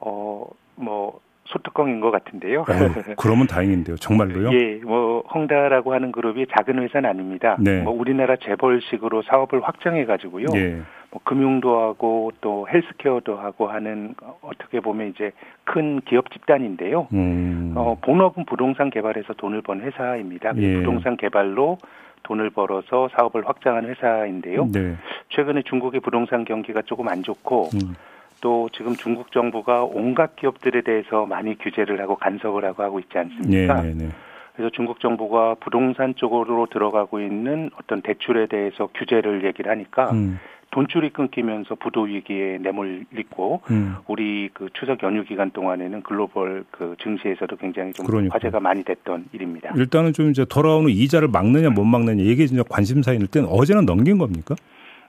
어, 0.00 0.46
뭐 0.76 1.20
소뚜껑인 1.50 2.00
것 2.00 2.10
같은데요. 2.10 2.62
어, 2.62 2.64
그러면 3.18 3.46
다행인데요. 3.46 3.96
정말로요? 3.96 4.52
예, 4.52 4.80
뭐 4.84 5.22
헝다라고 5.32 5.92
하는 5.92 6.12
그룹이 6.12 6.46
작은 6.56 6.82
회사는 6.82 7.08
아닙니다. 7.08 7.56
네. 7.60 7.82
뭐 7.82 7.92
우리나라 7.92 8.36
재벌식으로 8.36 9.22
사업을 9.22 9.62
확장해 9.62 10.04
가지고요. 10.04 10.46
예. 10.54 10.80
뭐 11.10 11.20
금융도 11.24 11.80
하고 11.80 12.30
또 12.40 12.68
헬스케어도 12.72 13.36
하고 13.36 13.68
하는 13.68 14.14
어떻게 14.42 14.80
보면 14.80 15.08
이제 15.08 15.32
큰 15.64 16.00
기업 16.02 16.30
집단인데요. 16.30 17.08
음. 17.12 17.74
어, 17.76 17.96
본업은 18.00 18.44
부동산 18.46 18.90
개발에서 18.90 19.34
돈을 19.34 19.62
번 19.62 19.80
회사입니다. 19.80 20.52
예. 20.56 20.74
부동산 20.74 21.16
개발로 21.16 21.78
돈을 22.22 22.50
벌어서 22.50 23.08
사업을 23.16 23.48
확장한 23.48 23.86
회사인데요. 23.86 24.68
네. 24.72 24.94
최근에 25.30 25.62
중국의 25.62 26.00
부동산 26.00 26.44
경기가 26.44 26.82
조금 26.82 27.08
안 27.08 27.22
좋고 27.22 27.70
음. 27.74 27.96
또 28.40 28.68
지금 28.72 28.94
중국 28.94 29.32
정부가 29.32 29.84
온갖 29.84 30.36
기업들에 30.36 30.82
대해서 30.82 31.26
많이 31.26 31.56
규제를 31.58 32.00
하고 32.00 32.16
간섭을 32.16 32.64
하고 32.64 32.82
하고 32.82 33.00
있지 33.00 33.18
않습니까? 33.18 33.82
네, 33.82 33.94
네, 33.94 34.04
네. 34.04 34.10
그래서 34.54 34.70
중국 34.74 35.00
정부가 35.00 35.56
부동산 35.60 36.14
쪽으로 36.16 36.66
들어가고 36.66 37.20
있는 37.20 37.70
어떤 37.80 38.02
대출에 38.02 38.46
대해서 38.46 38.88
규제를 38.94 39.44
얘기를 39.44 39.70
하니까 39.70 40.10
음. 40.10 40.38
돈줄이 40.70 41.10
끊기면서 41.10 41.74
부도 41.74 42.02
위기에 42.02 42.58
내몰리고 42.58 43.62
음. 43.70 43.96
우리 44.06 44.50
그 44.52 44.68
추석 44.72 45.02
연휴 45.02 45.24
기간 45.24 45.50
동안에는 45.50 46.02
글로벌 46.02 46.64
그 46.70 46.94
증시에서도 47.02 47.56
굉장히 47.56 47.92
좀 47.92 48.06
그러니까. 48.06 48.34
화제가 48.34 48.60
많이 48.60 48.84
됐던 48.84 49.26
일입니다. 49.32 49.72
일단은 49.76 50.12
좀 50.12 50.30
이제 50.30 50.44
돌아오는 50.44 50.88
이자를 50.90 51.28
막느냐 51.28 51.70
못 51.70 51.84
막느냐 51.84 52.22
이게 52.22 52.46
진짜 52.46 52.62
관심사일 52.68 53.26
때는 53.26 53.48
어제는 53.48 53.84
넘긴 53.84 54.18
겁니까? 54.18 54.54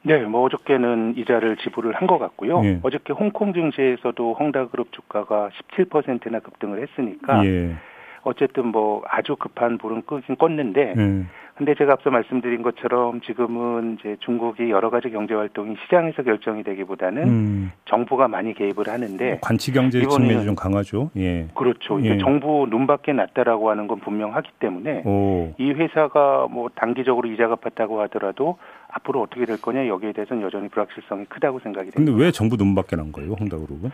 네, 0.03 0.23
뭐 0.23 0.43
어저께는 0.43 1.15
이자를 1.17 1.57
지불을 1.57 1.93
한 1.93 2.07
것 2.07 2.17
같고요. 2.17 2.61
예. 2.65 2.79
어저께 2.83 3.13
홍콩 3.13 3.53
증시에서도 3.53 4.33
헝다그룹 4.33 4.91
주가가 4.91 5.49
17%나 5.77 6.39
급등을 6.39 6.81
했으니까 6.81 7.45
예. 7.45 7.75
어쨌든 8.23 8.67
뭐 8.67 9.01
아주 9.07 9.35
급한 9.35 9.77
불은 9.77 10.03
끄긴 10.05 10.35
껐는데 10.35 10.77
예. 10.97 11.25
근데 11.55 11.75
제가 11.75 11.93
앞서 11.93 12.09
말씀드린 12.09 12.63
것처럼 12.63 13.21
지금은 13.21 13.97
이제 13.99 14.17
중국이 14.21 14.71
여러 14.71 14.89
가지 14.89 15.11
경제 15.11 15.35
활동이 15.35 15.75
시장에서 15.83 16.23
결정이 16.23 16.63
되기보다는 16.63 17.27
음. 17.27 17.71
정부가 17.85 18.27
많이 18.27 18.53
개입을 18.55 18.87
하는데 18.87 19.37
관치 19.41 19.71
경제 19.71 20.01
측면이 20.01 20.43
좀 20.45 20.55
강하죠. 20.55 21.11
예. 21.17 21.47
그렇죠. 21.53 22.01
예. 22.03 22.17
정부 22.17 22.65
눈밖에 22.69 23.13
났다라고 23.13 23.69
하는 23.69 23.85
건 23.87 23.99
분명하기 23.99 24.49
때문에 24.59 25.03
오. 25.05 25.53
이 25.59 25.71
회사가 25.71 26.47
뭐 26.49 26.69
단기적으로 26.73 27.29
이자가 27.29 27.57
팠다고 27.57 27.97
하더라도 27.97 28.57
앞으로 28.91 29.21
어떻게 29.21 29.45
될 29.45 29.61
거냐 29.61 29.87
여기에 29.87 30.13
대해서는 30.13 30.43
여전히 30.43 30.67
불확실성이 30.69 31.25
크다고 31.25 31.59
생각이 31.59 31.91
됩니다. 31.91 32.11
근데 32.11 32.23
왜 32.23 32.31
정부 32.31 32.57
눈밖에 32.57 32.95
난 32.95 33.11
거예요, 33.11 33.33
홍다 33.33 33.57
그룹은? 33.57 33.91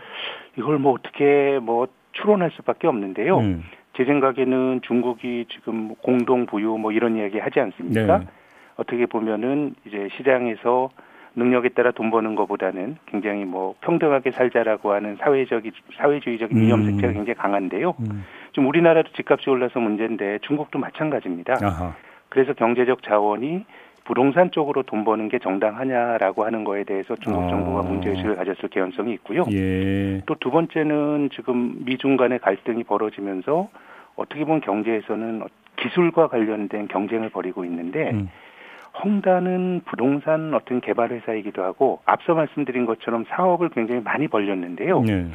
이걸 0.58 0.80
뭐 0.80 0.94
어떻게 0.94 1.60
뭐 1.62 1.88
추론할 2.14 2.52
수밖에 2.52 2.88
없는데요. 2.88 3.38
음. 3.40 3.64
제 3.96 4.06
생각에는 4.06 4.82
중국이 4.84 5.46
지금 5.50 5.96
공동 5.96 6.46
부유 6.46 6.78
뭐 6.78 6.92
이런 6.92 7.16
이야기 7.16 7.40
하지 7.40 7.60
않습니까? 7.60 8.20
네. 8.20 8.28
어떻게 8.76 9.06
보면은 9.06 9.76
이제 9.86 10.08
시장에서 10.18 10.90
능력에 11.36 11.70
따라 11.70 11.92
돈 11.92 12.10
버는 12.10 12.36
것보다는 12.36 12.98
굉장히 13.06 13.46
뭐 13.46 13.76
평등하게 13.82 14.32
살자라고 14.32 14.92
하는 14.92 15.18
사회적인 15.18 15.72
사회주의적인 15.96 16.58
음. 16.58 16.64
이념 16.64 16.84
자체가 16.84 17.14
굉장히 17.14 17.36
강한데요. 17.36 17.94
음. 18.00 18.26
지금 18.52 18.68
우리나라도 18.68 19.12
집값이 19.14 19.50
올라서 19.50 19.80
문제인데 19.80 20.40
중국도 20.42 20.80
마찬가지입니다. 20.80 21.56
아하. 21.62 21.96
그래서 22.30 22.54
경제적 22.54 23.04
자원이 23.04 23.66
부동산 24.08 24.52
쪽으로 24.52 24.84
돈 24.84 25.04
버는 25.04 25.28
게 25.28 25.38
정당하냐라고 25.38 26.46
하는 26.46 26.64
거에 26.64 26.86
대해서 26.86 27.14
중국 27.18 27.44
아. 27.44 27.50
정부가 27.50 27.82
문제의식을 27.84 28.38
가졌을 28.38 28.70
개연성이 28.70 29.12
있고요. 29.16 29.44
예. 29.52 30.22
또두 30.26 30.50
번째는 30.50 31.30
지금 31.34 31.76
미중 31.84 32.16
간의 32.16 32.40
갈등이 32.40 32.86
벌어지면서 32.86 33.68
어떻게 34.16 34.46
보면 34.46 34.62
경제에서는 34.62 35.44
기술과 35.76 36.30
관련된 36.30 36.88
경쟁을 36.88 37.30
벌이고 37.30 37.66
있는데 37.66 38.12
음. 38.12 38.30
헝다는 39.04 39.82
부동산 39.86 40.54
어떤 40.54 40.80
개발 40.80 41.12
회사이기도 41.12 41.64
하고 41.64 42.00
앞서 42.06 42.34
말씀드린 42.34 42.86
것처럼 42.86 43.26
사업을 43.28 43.70
굉장히 43.70 44.02
많이 44.02 44.30
벌렸는데요. 44.30 45.02
네. 45.02 45.28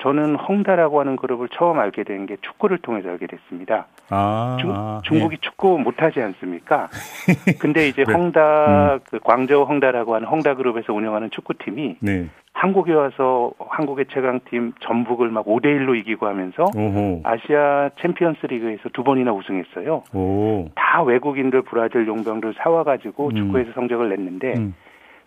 저는 0.00 0.36
헝다라고 0.36 1.00
하는 1.00 1.16
그룹을 1.16 1.48
처음 1.52 1.78
알게 1.78 2.04
된 2.04 2.26
게 2.28 2.36
축구를 2.42 2.78
통해서 2.78 3.08
알게 3.08 3.26
됐습니다. 3.26 3.86
아, 4.10 4.56
중, 4.60 4.70
아, 4.74 5.00
중국이 5.04 5.34
예. 5.34 5.38
축구 5.40 5.78
못하지 5.78 6.20
않습니까? 6.20 6.88
근데 7.58 7.88
이제 7.88 8.04
네. 8.04 8.12
헝다, 8.12 8.94
음. 8.94 9.00
그 9.08 9.18
광저우 9.20 9.64
헝다라고 9.64 10.14
하는 10.14 10.28
헝다 10.28 10.54
그룹에서 10.54 10.92
운영하는 10.92 11.30
축구팀이 11.30 11.96
네. 12.00 12.26
한국에 12.52 12.92
와서 12.92 13.52
한국의 13.68 14.06
최강팀 14.12 14.74
전북을 14.80 15.30
막 15.30 15.46
5대 15.46 15.66
1로 15.66 15.96
이기고 15.96 16.26
하면서 16.26 16.64
오호. 16.76 17.20
아시아 17.24 17.90
챔피언스 18.00 18.46
리그에서 18.46 18.88
두 18.92 19.04
번이나 19.04 19.32
우승했어요. 19.32 20.02
오. 20.12 20.68
다 20.74 21.02
외국인들 21.02 21.62
브라질 21.62 22.06
용병들 22.06 22.54
사와 22.58 22.82
가지고 22.84 23.28
음. 23.28 23.34
축구에서 23.36 23.72
성적을 23.74 24.08
냈는데 24.10 24.54
음. 24.58 24.74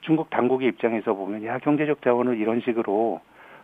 중국 0.01 0.30
당국의 0.30 0.68
입장에서 0.68 1.13
보면 1.13 1.46
야 1.46 1.58
경제적 1.60 2.01
자원을 2.01 2.38
이런 2.38 2.60
식으로 2.62 3.22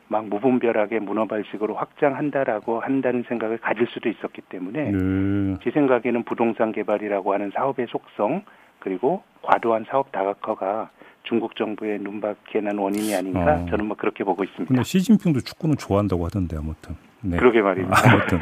막 0.09 0.27
무분별하게 0.27 0.99
문어발식으로 0.99 1.75
확장한다라고 1.75 2.79
한다는 2.79 3.23
생각을 3.27 3.57
가질 3.57 3.87
수도 3.87 4.09
있었기 4.09 4.41
때문에 4.43 4.91
네. 4.91 5.57
제 5.63 5.71
생각에는 5.71 6.23
부동산 6.23 6.71
개발이라고 6.71 7.33
하는 7.33 7.51
사업의 7.53 7.87
속성 7.89 8.43
그리고 8.79 9.23
과도한 9.41 9.85
사업 9.89 10.11
다각화가 10.11 10.89
중국 11.23 11.55
정부의 11.57 11.99
눈밖에 11.99 12.61
난 12.61 12.77
원인이 12.77 13.13
아닌가 13.13 13.55
어. 13.55 13.65
저는 13.69 13.85
뭐 13.85 13.97
그렇게 13.97 14.23
보고 14.23 14.43
있습니다. 14.43 14.67
근데 14.67 14.83
시진핑도 14.83 15.41
축구는 15.41 15.75
좋아한다고 15.77 16.25
하던데 16.25 16.55
아무튼. 16.57 16.95
네. 17.21 17.35
그러게 17.37 17.61
말입니다. 17.61 17.95
아무튼. 18.09 18.39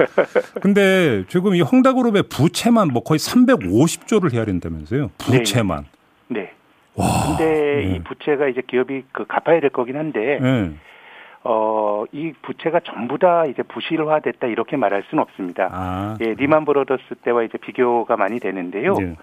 근데 0.61 1.23
지금 1.27 1.55
이 1.55 1.61
헝다그룹의 1.61 2.23
부채만 2.29 2.89
뭐 2.89 3.01
거의 3.01 3.17
350조를 3.17 4.33
해야 4.33 4.45
된다면서요? 4.45 5.09
부채만. 5.17 5.85
네. 6.27 6.41
네. 6.41 6.51
와. 6.95 7.37
근데 7.37 7.45
네. 7.45 7.95
이 7.95 8.03
부채가 8.03 8.47
이제 8.49 8.61
기업이 8.65 9.03
그 9.11 9.25
갚아야 9.25 9.59
될 9.61 9.71
거긴 9.71 9.97
한데 9.97 10.39
네. 10.39 10.71
어, 11.47 12.05
이 12.11 12.33
부채가 12.41 12.79
전부 12.79 13.19
다 13.19 13.45
이제 13.45 13.61
부실화됐다 13.61 14.47
이렇게 14.47 14.77
말할 14.77 15.03
수는 15.09 15.21
없습니다. 15.21 15.69
아. 15.71 16.17
예, 16.19 16.33
리만 16.33 16.65
브라더스 16.65 17.15
때와 17.21 17.43
이제 17.43 17.59
비교가 17.59 18.17
많이 18.17 18.39
되는데요. 18.39 18.95
네. 18.95 19.15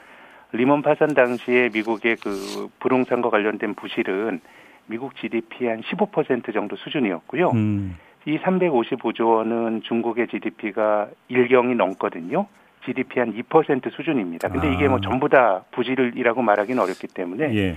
리먼 0.52 0.82
파산 0.82 1.14
당시에 1.14 1.70
미국의 1.72 2.16
그 2.22 2.68
부동산과 2.78 3.28
관련된 3.28 3.74
부실은 3.74 4.40
미국 4.86 5.16
GDP 5.16 5.66
한 5.66 5.80
15% 5.80 6.54
정도 6.54 6.76
수준이었고요. 6.76 7.50
음. 7.50 7.98
이 8.24 8.38
355조 8.38 9.38
원은 9.38 9.82
중국의 9.82 10.28
GDP가 10.28 11.08
일경이 11.26 11.74
넘거든요. 11.74 12.46
GDP 12.84 13.18
한 13.18 13.32
2% 13.34 13.90
수준입니다. 13.90 14.48
근데 14.48 14.68
아. 14.68 14.70
이게 14.70 14.86
뭐 14.86 15.00
전부 15.00 15.28
다 15.28 15.64
부실이라고 15.72 16.40
말하기는 16.40 16.80
어렵기 16.80 17.08
때문에 17.08 17.52
예. 17.54 17.76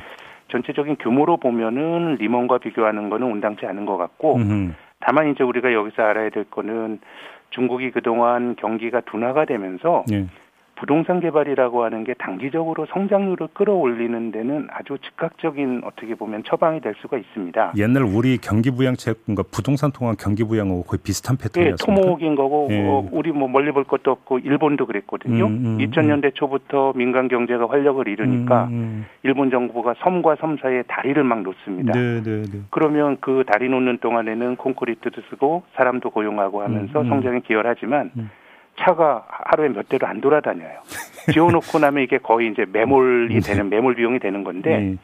전체적인 0.49 0.97
규모로 0.99 1.37
보면은 1.37 2.15
리먼과 2.15 2.59
비교하는 2.59 3.09
거는 3.09 3.27
온당치 3.27 3.65
않은 3.65 3.85
것 3.85 3.97
같고 3.97 4.35
음흠. 4.35 4.73
다만 4.99 5.31
이제 5.31 5.43
우리가 5.43 5.73
여기서 5.73 6.01
알아야 6.01 6.29
될 6.29 6.45
거는 6.45 6.99
중국이 7.51 7.91
그동안 7.91 8.55
경기가 8.55 9.01
둔화가 9.01 9.45
되면서 9.45 10.03
예. 10.11 10.25
부동산 10.75 11.21
개발이라고 11.21 11.83
하는 11.83 12.03
게 12.03 12.13
단기적으로 12.13 12.85
성장률을 12.87 13.47
끌어올리는 13.53 14.31
데는 14.31 14.67
아주 14.71 14.97
즉각적인 14.99 15.81
어떻게 15.85 16.15
보면 16.15 16.43
처방이 16.43 16.81
될 16.81 16.93
수가 16.97 17.17
있습니다. 17.17 17.73
옛날 17.77 18.03
우리 18.03 18.37
경기 18.37 18.71
부양책과 18.71 19.43
부동산 19.51 19.91
통한 19.91 20.15
경기 20.19 20.43
부양하고 20.43 20.83
거의 20.83 20.99
비슷한 21.01 21.37
패턴이었습니다. 21.37 21.85
네, 21.85 22.01
토목인 22.01 22.35
거고 22.35 22.67
예. 22.71 22.81
뭐 22.81 23.07
우리 23.11 23.31
뭐 23.31 23.47
멀리 23.47 23.71
볼 23.71 23.85
것도 23.85 24.11
없고 24.11 24.39
일본도 24.39 24.85
그랬거든요. 24.85 25.47
음, 25.47 25.65
음, 25.65 25.77
2000년대 25.79 26.25
음. 26.25 26.31
초부터 26.33 26.93
민간 26.95 27.29
경제가 27.29 27.69
활력을 27.69 28.07
잃으니까 28.07 28.65
음, 28.65 28.73
음, 28.73 29.05
일본 29.23 29.49
정부가 29.49 29.95
섬과 29.99 30.35
섬 30.39 30.57
사이에 30.57 30.83
다리를 30.87 31.23
막 31.23 31.41
놓습니다. 31.41 31.93
네, 31.93 32.21
네, 32.21 32.43
네. 32.43 32.59
그러면 32.69 33.17
그 33.21 33.43
다리 33.47 33.69
놓는 33.69 33.99
동안에는 33.99 34.57
콘크리트도 34.57 35.21
쓰고 35.29 35.63
사람도 35.75 36.09
고용하고 36.09 36.61
하면서 36.61 37.03
성장에 37.05 37.39
기여를 37.39 37.69
하지만 37.69 38.11
차가 38.79 39.25
하루에 39.27 39.69
몇 39.69 39.87
대로 39.87 40.07
안 40.07 40.21
돌아다녀요. 40.21 40.79
지어놓고 41.31 41.79
나면 41.79 42.03
이게 42.03 42.17
거의 42.17 42.49
이제 42.51 42.65
매몰이 42.71 43.39
되는 43.41 43.69
매몰 43.69 43.95
비용이 43.95 44.19
되는 44.19 44.43
건데 44.43 44.77
네. 44.77 44.97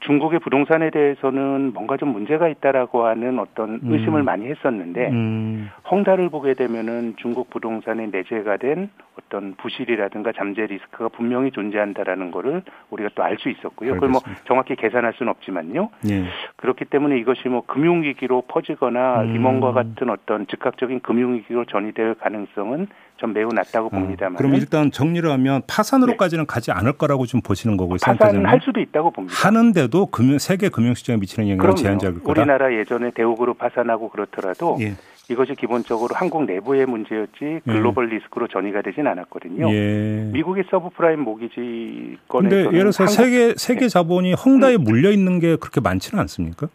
중국의 0.00 0.40
부동산에 0.40 0.90
대해서는 0.90 1.72
뭔가 1.74 1.96
좀 1.96 2.10
문제가 2.10 2.48
있다라고 2.48 3.04
하는 3.04 3.38
어떤 3.38 3.80
음. 3.82 3.92
의심을 3.92 4.20
음. 4.22 4.24
많이 4.24 4.46
했었는데 4.46 5.08
음. 5.10 5.70
헝다를 5.90 6.28
보게 6.28 6.54
되면은 6.54 7.14
중국 7.16 7.50
부동산에 7.50 8.06
내재가 8.06 8.58
된 8.58 8.90
어떤 9.18 9.54
부실이라든가 9.56 10.32
잠재 10.32 10.66
리스크가 10.66 11.08
분명히 11.08 11.50
존재한다라는 11.50 12.30
거를 12.30 12.62
우리가 12.90 13.10
또 13.14 13.22
알 13.22 13.38
수 13.38 13.50
있었고요. 13.50 13.94
그걸 13.94 14.08
뭐 14.08 14.20
정확히 14.46 14.74
계산할 14.74 15.12
수는 15.14 15.30
없지만요. 15.30 15.90
예. 16.10 16.24
그렇기 16.56 16.86
때문에 16.86 17.18
이것이 17.18 17.48
뭐 17.48 17.62
금융위기로 17.66 18.42
퍼지거나 18.48 19.22
음. 19.22 19.32
리먼과 19.32 19.72
같은 19.72 20.10
어떤 20.10 20.46
즉각적인 20.46 21.00
금융위기로 21.00 21.66
전이될 21.66 22.14
가능성은 22.14 22.88
전 23.18 23.32
매우 23.32 23.48
낮다고 23.48 23.86
어, 23.86 23.90
봅니다만. 23.90 24.36
그럼 24.36 24.54
일단 24.54 24.90
정리를 24.90 25.28
하면 25.30 25.62
파산으로까지는 25.66 26.42
네. 26.42 26.46
가지 26.46 26.70
않을 26.70 26.92
거라고 26.94 27.26
좀 27.26 27.40
보시는 27.40 27.76
거고요. 27.76 27.98
파산할 28.02 28.60
수도 28.62 28.80
있다고 28.80 29.10
봅니다. 29.10 29.34
하는데도 29.36 30.06
금융, 30.06 30.38
세계 30.38 30.68
금융 30.68 30.94
시장에 30.94 31.18
미치는 31.18 31.48
영향은 31.50 31.76
제한적일 31.76 32.22
거다. 32.22 32.40
우리나라 32.40 32.72
예전에 32.72 33.10
대우그룹 33.10 33.58
파산하고 33.58 34.10
그렇더라도 34.10 34.78
예. 34.80 34.94
이것이 35.30 35.54
기본적으로 35.56 36.14
한국 36.14 36.44
내부의 36.44 36.86
문제였지 36.86 37.42
예. 37.42 37.60
글로벌 37.64 38.10
예. 38.10 38.16
리스크로 38.16 38.46
전이가 38.48 38.82
되진 38.82 39.06
않았거든요. 39.06 39.70
예. 39.70 40.30
미국의 40.32 40.64
서브프라임 40.70 41.20
모기지 41.20 42.18
건에서 42.28 42.56
예를 42.56 42.70
들어서 42.70 43.06
세계 43.08 43.54
세계 43.56 43.80
네. 43.80 43.88
자본이 43.88 44.34
헝다에 44.34 44.76
음. 44.76 44.84
물려 44.84 45.10
있는 45.10 45.40
게 45.40 45.56
그렇게 45.56 45.80
많지는 45.80 46.20
않습니까? 46.20 46.68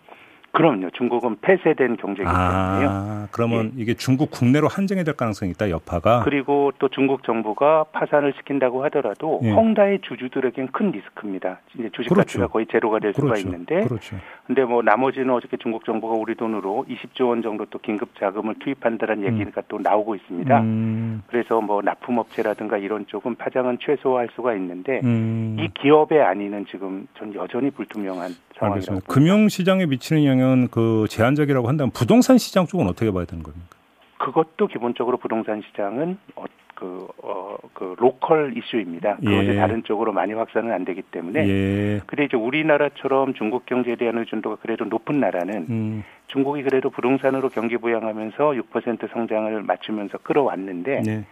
그럼요. 0.54 0.92
중국은 0.92 1.38
폐쇄된 1.42 1.98
경제이기 1.98 2.30
아, 2.32 2.78
때문에요. 2.80 3.28
그러면 3.32 3.72
예. 3.76 3.82
이게 3.82 3.96
중국 3.96 4.30
국내로 4.30 4.68
한정이 4.68 5.04
될 5.04 5.16
가능성이 5.16 5.50
있다 5.52 5.72
여파가. 5.72 6.22
그리고 6.24 6.72
또 6.78 6.90
중국 6.90 7.24
정부가 7.24 7.86
파산을 7.92 8.34
시킨다고 8.38 8.84
하더라도 8.86 9.40
예. 9.44 9.50
헝다의 9.50 10.02
주주들에겐 10.04 10.68
큰 10.72 10.92
리스크입니다. 10.92 11.60
이제 11.74 11.90
주식 11.92 12.10
그렇죠. 12.10 12.16
가치가 12.16 12.48
거의 12.48 12.68
제로가 12.72 13.00
될 13.00 13.14
그렇죠. 13.14 13.36
수가 13.36 13.50
있는데. 13.50 13.84
그렇죠. 13.88 14.16
근데 14.46 14.64
뭐 14.64 14.84
나머지는 14.84 15.32
어저께 15.32 15.58
중국 15.58 15.86
정부가 15.86 16.14
우리 16.14 16.36
돈으로 16.36 16.86
20조 16.88 17.30
원 17.30 17.42
정도 17.42 17.66
또 17.66 17.80
긴급 17.80 18.10
자금을 18.20 18.54
투입한다는 18.60 19.24
음. 19.26 19.40
얘기가 19.40 19.64
또 19.68 19.80
나오고 19.80 20.14
있습니다. 20.14 20.62
음. 20.62 21.24
그래서 21.26 21.62
뭐 21.62 21.82
납품업체라든가 21.82 22.78
이런 22.78 23.08
쪽은 23.08 23.36
파장은 23.38 23.80
최소화할 23.82 24.30
수가 24.36 24.54
있는데 24.54 25.02
음. 25.04 25.58
이 25.60 25.68
기업의 25.74 26.22
안위는 26.22 26.68
지금 26.70 27.08
전 27.18 27.34
여전히 27.34 27.72
불투명한 27.72 28.30
상황이라고. 28.60 29.00
금융 29.08 29.50
시장에 29.50 29.88
미치는 29.88 30.26
영향 30.26 30.43
영향은 30.44 30.68
그 30.70 31.06
제한적이라고 31.10 31.68
한다면 31.68 31.92
부동산 31.92 32.38
시장 32.38 32.66
쪽은 32.66 32.88
어떻게 32.88 33.12
봐야 33.12 33.26
되는 33.26 33.44
겁니까? 33.44 33.78
그것도 34.20 34.68
기본적으로 34.68 35.18
부동산 35.18 35.62
시장은 35.62 36.18
어, 36.36 36.44
그, 36.76 37.08
어, 37.24 37.56
그 37.74 37.96
로컬 37.98 38.54
이슈입니다. 38.58 39.18
그것이 39.18 39.50
예. 39.50 39.56
다른 39.56 39.84
쪽으로 39.84 40.12
많이 40.12 40.34
확산은 40.34 40.72
안 40.72 40.86
되기 40.86 41.02
때문에. 41.02 41.48
예. 41.48 42.02
근데 42.06 42.26
이제 42.26 42.38
우리나라처럼 42.38 43.34
중국 43.34 43.66
경제에 43.66 43.96
대한 43.96 44.18
의존도가 44.18 44.58
그래도 44.62 44.86
높은 44.86 45.20
나라는 45.20 45.66
음. 45.70 46.04
중국이 46.28 46.64
그래도 46.64 46.90
부동산으로 46.90 47.50
경기 47.50 47.78
부양하면서 47.78 48.38
6% 48.38 49.12
성장을 49.12 49.62
맞추면서 49.64 50.20
끌어왔는데 50.20 51.02
네. 51.06 51.26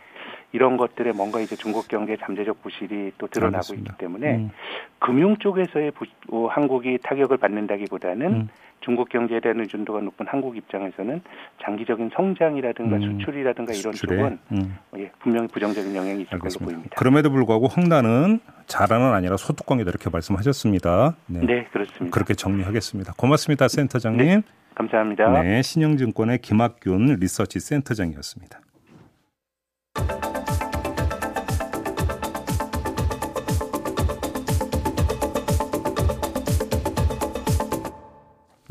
이런 0.54 0.78
것들에 0.78 1.14
뭔가 1.14 1.40
이제 1.40 1.56
중국 1.56 1.88
경제 1.88 2.18
잠재적 2.18 2.62
부실이 2.62 3.14
또 3.18 3.28
드러나고 3.28 3.58
알겠습니다. 3.58 3.94
있기 3.94 4.00
때문에 4.00 4.36
음. 4.36 4.52
금융 5.00 5.38
쪽에서의 5.38 5.92
부, 5.92 6.06
어, 6.30 6.48
한국이 6.48 6.98
타격을 7.02 7.38
받는다기보다는 7.38 8.34
음. 8.34 8.50
중국 8.82 9.10
경제에 9.10 9.40
대한 9.40 9.60
의존도가 9.60 10.02
높은 10.02 10.26
한국 10.28 10.58
입장에서는 10.58 11.22
장기적인 11.64 12.12
성장이라든가 12.16 12.98
음. 12.98 13.20
수출이라든가 13.20 13.74
이런 13.74 13.94
수출에? 13.94 14.18
쪽은 14.18 14.40
음. 14.52 14.78
예, 14.98 15.12
분명히 15.20 15.48
부정적인 15.48 15.96
영향이 15.96 16.22
있을 16.24 16.34
알겠습니다. 16.34 16.60
걸로 16.60 16.72
보입니다. 16.72 16.96
그럼에도 16.98 17.32
불구하고 17.32 17.68
헝다는 17.68 18.40
자라는 18.68 19.14
아니라 19.14 19.38
소뚜껑이다 19.38 19.90
이렇게 19.90 20.10
말씀하셨습니다. 20.10 21.16
네. 21.28 21.40
네, 21.46 21.66
그렇습니다. 21.72 22.14
그렇게 22.14 22.34
정리하겠습니다. 22.34 23.14
고맙습니다, 23.18 23.68
센터장님. 23.68 24.26
네, 24.26 24.42
감사합니다. 24.76 25.42
네, 25.42 25.62
신영증권의 25.62 26.40
김학균 26.40 27.18
리서치 27.20 27.60
센터장이었습니다. 27.60 28.60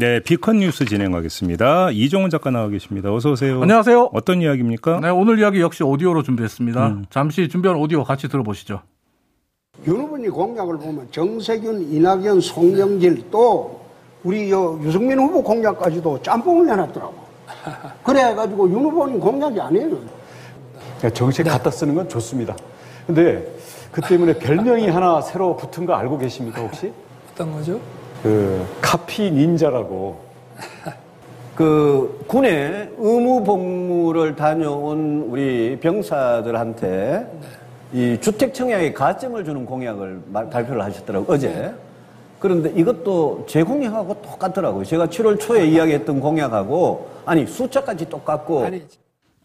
네, 0.00 0.18
비컨 0.18 0.60
뉴스 0.60 0.86
진행하겠습니다. 0.86 1.90
이종훈 1.90 2.30
작가 2.30 2.50
나와 2.50 2.68
계십니다. 2.68 3.12
어서 3.12 3.32
오세요. 3.32 3.60
안녕하세요. 3.60 4.08
어떤 4.14 4.40
이야기입니까? 4.40 4.98
네, 5.00 5.10
오늘 5.10 5.38
이야기 5.38 5.60
역시 5.60 5.84
오디오로 5.84 6.22
준비했습니다. 6.22 6.86
음. 6.88 7.04
잠시 7.10 7.50
준비한 7.50 7.76
오디오 7.76 8.02
같이 8.02 8.26
들어보시죠. 8.26 8.80
윤 9.86 9.96
후보님 9.96 10.30
공약을 10.30 10.78
보면 10.78 11.08
정세균, 11.10 11.92
이낙연, 11.92 12.40
송영길 12.40 13.24
또 13.30 13.78
우리 14.24 14.50
유승민 14.50 15.18
후보 15.18 15.42
공약까지도 15.42 16.22
짬뽕을 16.22 16.64
내놨더라고. 16.68 17.14
그래가지고 18.02 18.70
윤 18.70 18.76
후보님 18.76 19.20
공약이 19.20 19.60
아니에요. 19.60 19.98
정책 21.12 21.44
네. 21.44 21.50
갖다 21.50 21.70
쓰는 21.70 21.94
건 21.94 22.08
좋습니다. 22.08 22.56
근데 23.06 23.54
그 23.92 24.00
때문에 24.00 24.38
별명이 24.38 24.88
하나 24.88 25.20
새로 25.20 25.58
붙은 25.58 25.84
거 25.84 25.92
알고 25.92 26.16
계십니까 26.16 26.62
혹시? 26.62 26.90
어떤 27.34 27.52
거죠? 27.52 27.78
그 28.22 28.66
카피 28.80 29.30
닌자라고 29.30 30.20
그 31.54 32.24
군에 32.26 32.90
의무 32.98 33.44
복무를 33.44 34.36
다녀온 34.36 35.26
우리 35.28 35.78
병사들한테 35.80 37.26
이 37.92 38.18
주택 38.20 38.54
청약에 38.54 38.92
가점을 38.92 39.42
주는 39.44 39.64
공약을 39.64 40.22
발표를 40.32 40.82
하셨더라고요 40.82 41.34
어제 41.34 41.74
그런데 42.38 42.70
이것도 42.74 43.46
제 43.48 43.62
공약하고 43.62 44.22
똑같더라고요 44.22 44.84
제가 44.84 45.06
7월 45.06 45.40
초에 45.40 45.66
이야기했던 45.66 46.20
공약하고 46.20 47.10
아니 47.26 47.46
숫자까지 47.46 48.08
똑같고 48.08 48.64
아니. 48.64 48.82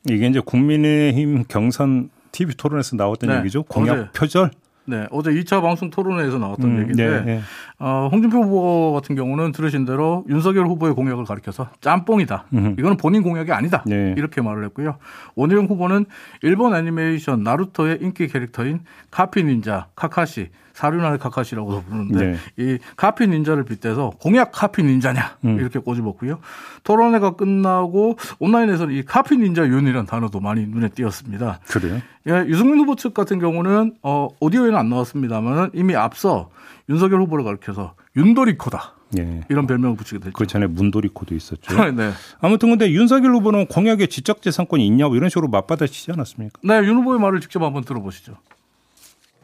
이게 0.08 0.28
이제 0.28 0.40
국민의힘 0.40 1.46
경선 1.48 2.10
TV 2.32 2.56
토론에서 2.56 2.96
나왔던 2.96 3.30
네. 3.30 3.40
얘기죠 3.40 3.64
공약 3.64 3.94
어제. 3.94 4.10
표절 4.14 4.52
네, 4.86 5.08
어제 5.12 5.32
2차 5.32 5.62
방송 5.62 5.90
토론회에서 5.90 6.38
나왔던 6.38 6.70
음, 6.70 6.80
얘기인데, 6.82 7.10
네, 7.10 7.22
네. 7.22 7.42
어, 7.80 8.08
홍준표 8.12 8.42
후보 8.44 8.94
같은 8.94 9.16
경우는 9.16 9.52
들으신 9.52 9.86
대로 9.86 10.24
윤석열 10.30 10.68
후보의 10.68 10.94
공약을 10.94 11.26
가리켜서 11.26 11.70
짬뽕이다. 11.82 12.46
음. 12.54 12.76
이거는 12.78 12.98
본인 12.98 13.24
공약이 13.24 13.52
아니다. 13.52 13.84
네. 13.86 14.14
이렇게 14.18 14.42
말을 14.42 14.64
했고요. 14.66 14.98
원희룡 15.36 15.66
후보는 15.66 16.06
일본 16.44 16.76
애니메이션 16.76 17.44
나루토의 17.44 18.00
인기 18.02 18.28
캐릭터인 18.28 18.82
카피 19.12 19.44
닌자, 19.44 19.88
카카시, 19.96 20.50
사륜나의 20.76 21.18
카카시라고도 21.20 21.84
부르는데 21.84 22.26
네. 22.26 22.38
이 22.58 22.78
카피 22.98 23.28
닌자를 23.28 23.64
빗대서 23.64 24.12
공약 24.20 24.52
카피 24.52 24.84
닌자냐 24.84 25.38
음. 25.46 25.58
이렇게 25.58 25.80
꼬집었고요. 25.80 26.40
토론회가 26.84 27.32
끝나고 27.32 28.18
온라인에서는 28.40 28.94
이 28.94 29.04
카피 29.04 29.38
닌자 29.38 29.68
윤이라는 29.68 30.06
단어도 30.06 30.42
많이 30.42 30.66
눈에 30.68 30.90
띄었습니다. 30.90 31.62
그래요? 31.70 32.02
예, 32.28 32.46
유승민 32.48 32.80
후보 32.80 32.96
측 32.96 33.14
같은 33.14 33.40
경우는 33.40 33.96
어, 34.04 34.28
오디오에는 34.42 34.78
안 34.78 34.90
나왔습니다만 34.90 35.72
이미 35.74 35.96
앞서 35.96 36.50
윤석열 36.90 37.22
후보를 37.22 37.46
가리켜서 37.46 37.94
윤도리코다. 38.18 38.96
예. 39.18 39.42
이런 39.48 39.68
별명을 39.68 39.96
붙이게 39.96 40.20
됐죠. 40.20 40.34
그 40.34 40.46
전에 40.46 40.68
문도리코도 40.68 41.36
있었죠. 41.36 41.74
네. 41.96 42.12
아무튼 42.42 42.70
근데 42.70 42.92
윤석열 42.92 43.34
후보는 43.36 43.68
공약에 43.68 44.08
지적재산권이 44.08 44.86
있냐고 44.86 45.16
이런 45.16 45.30
식으로 45.30 45.48
맞받아치지 45.48 46.12
않았습니까? 46.12 46.60
네, 46.64 46.80
윤 46.80 46.98
후보의 46.98 47.22
말을 47.22 47.40
직접 47.40 47.64
한번 47.64 47.86
들어보시죠. 47.86 48.36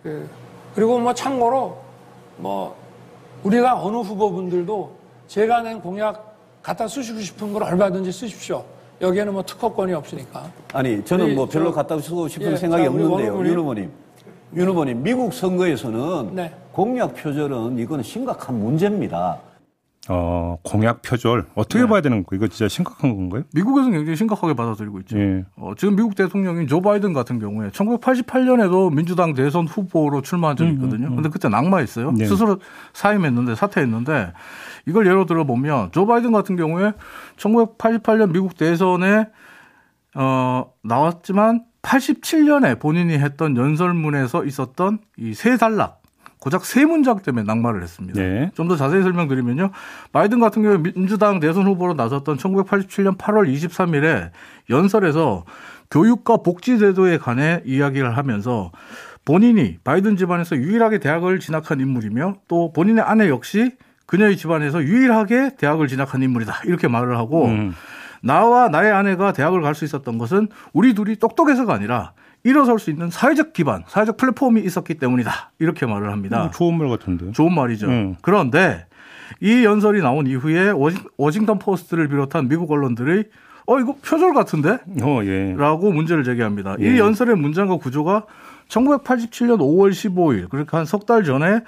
예. 0.07 0.25
그리고 0.75 0.99
뭐 0.99 1.13
참고로 1.13 1.77
뭐 2.37 2.75
우리가 3.43 3.81
어느 3.81 3.97
후보분들도 3.97 4.91
제가 5.27 5.61
낸 5.61 5.81
공약 5.81 6.35
갖다 6.61 6.87
쓰시고 6.87 7.19
싶은 7.19 7.53
걸 7.53 7.63
얼마든지 7.63 8.11
쓰십시오. 8.11 8.63
여기에는 9.01 9.33
뭐 9.33 9.43
특허권이 9.43 9.93
없으니까. 9.93 10.43
아니 10.73 11.03
저는 11.03 11.35
뭐 11.35 11.47
별로 11.47 11.71
갖다 11.71 11.97
쓰고 11.99 12.27
싶은 12.27 12.51
예, 12.51 12.55
생각이 12.55 12.83
자, 12.83 12.89
없는데요. 12.89 13.45
윤 13.45 13.57
후보님. 13.57 13.91
윤 14.53 14.67
후보님 14.67 15.01
미국 15.01 15.33
선거에서는 15.33 16.35
네. 16.35 16.53
공약 16.71 17.15
표절은 17.15 17.79
이거는 17.79 18.03
심각한 18.03 18.59
문제입니다. 18.59 19.39
어, 20.13 20.57
공약 20.63 21.01
표절 21.01 21.45
어떻게 21.55 21.83
네. 21.83 21.87
봐야 21.87 22.01
되는 22.01 22.25
거예요? 22.25 22.37
이거 22.37 22.47
진짜 22.49 22.67
심각한 22.67 23.15
건가요? 23.15 23.43
미국에서는 23.53 23.97
굉장히 23.97 24.17
심각하게 24.17 24.55
받아들이고 24.55 24.99
있죠. 24.99 25.17
예. 25.17 25.45
어, 25.55 25.71
지금 25.77 25.95
미국 25.95 26.15
대통령인 26.15 26.67
조 26.67 26.81
바이든 26.81 27.13
같은 27.13 27.39
경우에 27.39 27.69
1988년에도 27.69 28.93
민주당 28.93 29.33
대선 29.33 29.67
후보로 29.67 30.21
출마한 30.21 30.57
적이 30.57 30.71
음, 30.71 30.75
있거든요. 30.75 31.07
음, 31.07 31.11
음. 31.13 31.15
근데 31.15 31.29
그때 31.29 31.47
낙마했어요. 31.47 32.11
네. 32.11 32.25
스스로 32.25 32.59
사임했는데 32.91 33.55
사퇴했는데 33.55 34.33
이걸 34.85 35.07
예로 35.07 35.25
들어 35.25 35.45
보면 35.45 35.93
조 35.93 36.05
바이든 36.05 36.33
같은 36.33 36.57
경우에 36.57 36.91
1988년 37.37 38.33
미국 38.33 38.57
대선에 38.57 39.29
어, 40.15 40.73
나왔지만 40.83 41.63
87년에 41.83 42.81
본인이 42.81 43.13
했던 43.13 43.55
연설문에서 43.55 44.43
있었던 44.43 44.99
이세 45.17 45.55
단락 45.55 46.00
고작 46.41 46.65
세 46.65 46.85
문장 46.85 47.19
때문에 47.19 47.45
낙마를 47.45 47.83
했습니다. 47.83 48.19
네. 48.19 48.49
좀더 48.55 48.75
자세히 48.75 49.03
설명드리면요. 49.03 49.69
바이든 50.11 50.39
같은 50.39 50.63
경우에 50.63 50.79
민주당 50.79 51.39
대선 51.39 51.67
후보로 51.67 51.93
나섰던 51.93 52.37
1987년 52.37 53.15
8월 53.15 53.47
23일에 53.47 54.31
연설에서 54.71 55.45
교육과 55.91 56.37
복지 56.37 56.79
제도에 56.79 57.19
관해 57.19 57.61
이야기를 57.63 58.17
하면서 58.17 58.71
본인이 59.23 59.77
바이든 59.83 60.17
집안에서 60.17 60.55
유일하게 60.55 60.97
대학을 60.97 61.39
진학한 61.39 61.79
인물이며 61.79 62.37
또 62.47 62.73
본인의 62.73 63.03
아내 63.03 63.29
역시 63.29 63.73
그녀의 64.07 64.35
집안에서 64.35 64.81
유일하게 64.83 65.57
대학을 65.57 65.87
진학한 65.87 66.23
인물이다. 66.23 66.61
이렇게 66.65 66.87
말을 66.87 67.17
하고 67.17 67.45
음. 67.45 67.75
나와 68.23 68.67
나의 68.67 68.91
아내가 68.91 69.31
대학을 69.31 69.61
갈 69.61 69.75
수 69.75 69.85
있었던 69.85 70.17
것은 70.17 70.47
우리 70.73 70.95
둘이 70.95 71.17
똑똑해서가 71.17 71.71
아니라 71.71 72.13
일어설 72.43 72.79
수 72.79 72.89
있는 72.89 73.09
사회적 73.09 73.53
기반, 73.53 73.83
사회적 73.87 74.17
플랫폼이 74.17 74.61
있었기 74.61 74.95
때문이다. 74.95 75.51
이렇게 75.59 75.85
말을 75.85 76.11
합니다. 76.11 76.45
음, 76.45 76.51
좋은 76.51 76.77
말 76.77 76.89
같은데. 76.89 77.31
좋은 77.31 77.53
말이죠. 77.53 77.87
음. 77.87 78.15
그런데 78.21 78.85
이 79.39 79.63
연설이 79.63 80.01
나온 80.01 80.27
이후에 80.27 80.73
워싱턴 81.17 81.59
포스트를 81.59 82.07
비롯한 82.07 82.47
미국 82.47 82.71
언론들이 82.71 83.25
어 83.67 83.79
이거 83.79 83.95
표절 84.03 84.33
같은데? 84.33 84.79
어, 85.03 85.19
예. 85.23 85.53
라고 85.55 85.91
문제를 85.91 86.23
제기합니다. 86.23 86.75
예. 86.79 86.95
이 86.95 86.99
연설의 86.99 87.35
문장과 87.37 87.77
구조가 87.77 88.25
1987년 88.67 89.59
5월 89.59 89.91
15일 89.91 90.49
그러니까 90.49 90.77
한 90.79 90.85
석 90.85 91.05
달 91.05 91.23
전에 91.23 91.61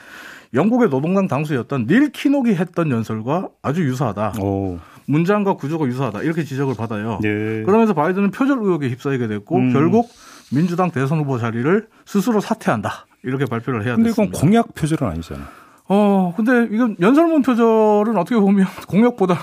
영국의 0.53 0.89
노동당 0.89 1.27
당수였던 1.27 1.87
닐 1.87 2.11
키녹이 2.11 2.55
했던 2.55 2.89
연설과 2.91 3.49
아주 3.61 3.83
유사하다. 3.85 4.33
오. 4.41 4.79
문장과 5.07 5.53
구조가 5.55 5.85
유사하다. 5.87 6.21
이렇게 6.23 6.43
지적을 6.43 6.75
받아요. 6.75 7.19
예. 7.23 7.63
그러면서 7.65 7.93
바이든은 7.93 8.31
표절 8.31 8.57
의혹에 8.59 8.89
휩싸이게 8.89 9.27
됐고 9.27 9.55
음. 9.57 9.73
결국 9.73 10.09
민주당 10.53 10.91
대선 10.91 11.19
후보 11.19 11.37
자리를 11.37 11.87
스스로 12.05 12.39
사퇴한다. 12.39 13.07
이렇게 13.23 13.45
발표를 13.45 13.83
해야 13.85 13.95
됐습니다. 13.95 14.15
근데 14.15 14.29
이건 14.29 14.39
공약 14.39 14.73
표절은 14.73 15.07
아니잖아요. 15.11 15.45
어, 15.87 16.33
근데 16.35 16.67
이건 16.71 16.95
연설문 16.99 17.41
표절은 17.41 18.17
어떻게 18.17 18.39
보면 18.39 18.67
공약보다 18.87 19.37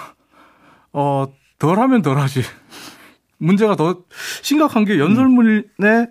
어, 0.92 1.26
덜 1.58 1.78
하면 1.78 2.02
덜 2.02 2.18
하지. 2.18 2.42
문제가 3.38 3.74
더 3.74 4.00
심각한 4.42 4.84
게 4.84 4.98
연설문의 4.98 5.64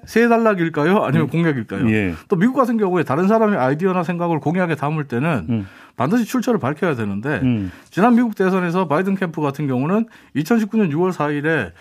세 0.06 0.28
단락일까요? 0.28 1.04
아니면 1.04 1.28
음. 1.28 1.30
공약일까요? 1.30 1.88
예. 1.92 2.16
또 2.28 2.36
미국 2.36 2.56
같은 2.56 2.78
경우에 2.78 3.04
다른 3.04 3.28
사람의 3.28 3.56
아이디어나 3.60 4.02
생각을 4.04 4.40
공약에 4.40 4.74
담을 4.74 5.04
때는 5.08 5.46
음. 5.48 5.68
반드시 5.96 6.26
출처를 6.26 6.60
밝혀야 6.60 6.96
되는데 6.96 7.40
음. 7.44 7.72
지난 7.92 8.16
미국 8.16 8.36
대선에서 8.36 8.88
바이든 8.88 9.16
캠프 9.16 9.42
같은 9.42 9.68
경우는 9.68 10.08
2019년 10.38 10.92
6월 10.92 11.12
4일에 11.12 11.72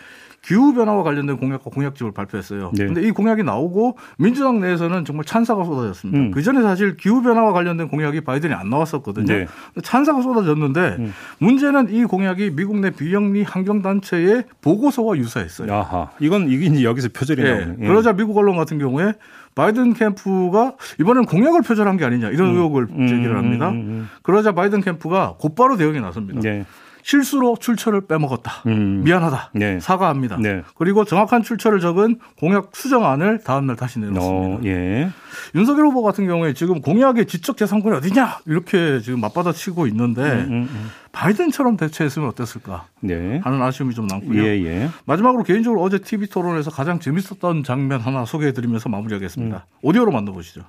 기후 0.49 0.73
변화와 0.73 1.03
관련된 1.03 1.37
공약과 1.37 1.69
공약집을 1.71 2.13
발표했어요. 2.13 2.73
네. 2.75 2.87
근데 2.87 3.03
이 3.03 3.11
공약이 3.11 3.43
나오고 3.43 3.99
민주당 4.17 4.61
내에서는 4.61 5.05
정말 5.05 5.27
찬사가 5.27 5.63
쏟아졌습니다. 5.63 6.19
음. 6.19 6.31
그 6.31 6.41
전에 6.41 6.63
사실 6.63 6.97
기후 6.97 7.21
변화와 7.21 7.53
관련된 7.53 7.89
공약이 7.89 8.23
바이든이 8.23 8.55
안 8.55 8.71
나왔었거든요. 8.71 9.27
네. 9.27 9.47
찬사가 9.83 10.23
쏟아졌는데 10.23 10.97
음. 11.01 11.13
문제는 11.39 11.91
이 11.91 12.05
공약이 12.05 12.53
미국 12.57 12.79
내 12.79 12.91
비영리 12.91 13.43
환경 13.43 13.83
단체의 13.83 14.45
보고서와 14.63 15.19
유사했어요. 15.19 15.71
아하. 15.71 16.09
이건 16.19 16.49
이게 16.49 16.83
여기서 16.83 17.11
표절이 17.13 17.43
네. 17.43 17.51
나오네. 17.51 17.77
예. 17.83 17.87
그러자 17.87 18.15
미국 18.15 18.35
언론 18.39 18.57
같은 18.57 18.79
경우에 18.79 19.13
바이든 19.55 19.93
캠프가 19.93 20.77
이번엔 20.99 21.27
공약을 21.27 21.61
표절한 21.61 21.99
게 21.99 22.07
아니냐 22.07 22.31
이런 22.31 22.53
음. 22.53 22.55
의혹을 22.55 22.87
음. 22.91 23.07
제기를 23.07 23.37
합니다. 23.37 23.69
음. 23.69 23.75
음. 23.75 24.09
그러자 24.23 24.53
바이든 24.53 24.81
캠프가 24.81 25.35
곧바로 25.39 25.77
대응에 25.77 26.01
나섭니다. 26.01 26.41
네. 26.41 26.65
실수로 27.09 27.57
출처를 27.59 28.03
빼먹었다. 28.03 28.53
음. 28.67 29.03
미안하다. 29.03 29.53
네. 29.55 29.81
사과합니다. 29.81 30.37
네. 30.43 30.63
그리고 30.77 31.07
정확한 31.07 31.43
출처를 31.43 31.81
적은 31.81 32.19
공약 32.39 32.77
수정안을 32.77 33.39
다음날 33.45 33.77
다시 33.77 33.99
내놓습니다. 33.99 34.27
어, 34.27 34.61
예. 34.67 35.09
윤석열 35.55 35.87
후보 35.87 36.03
같은 36.03 36.27
경우에 36.27 36.53
지금 36.53 36.83
공약의 36.83 37.25
지적 37.25 37.57
재산권이 37.57 37.97
어디냐 37.97 38.41
이렇게 38.45 39.01
지금 39.01 39.23
맞받아치고 39.23 39.87
있는데 39.87 40.21
음, 40.21 40.49
음, 40.51 40.69
음. 40.71 40.91
바이든처럼 41.13 41.79
대처했으면 41.79 42.29
어땠을까 42.29 42.85
네. 43.01 43.41
하는 43.43 43.63
아쉬움이 43.63 43.95
좀 43.95 44.07
남고요. 44.07 44.43
예, 44.43 44.63
예. 44.67 44.91
마지막으로 45.07 45.45
개인적으로 45.45 45.81
어제 45.81 45.99
TV 46.01 46.27
토론에서 46.27 46.71
가장 46.71 47.01
재밌었던 47.01 47.65
장면 47.65 48.01
하나 48.03 48.27
소개해드리면서 48.27 48.91
마무리하겠습니다. 48.91 49.57
음. 49.57 49.79
오디오로 49.81 50.13
만나보시죠. 50.13 50.61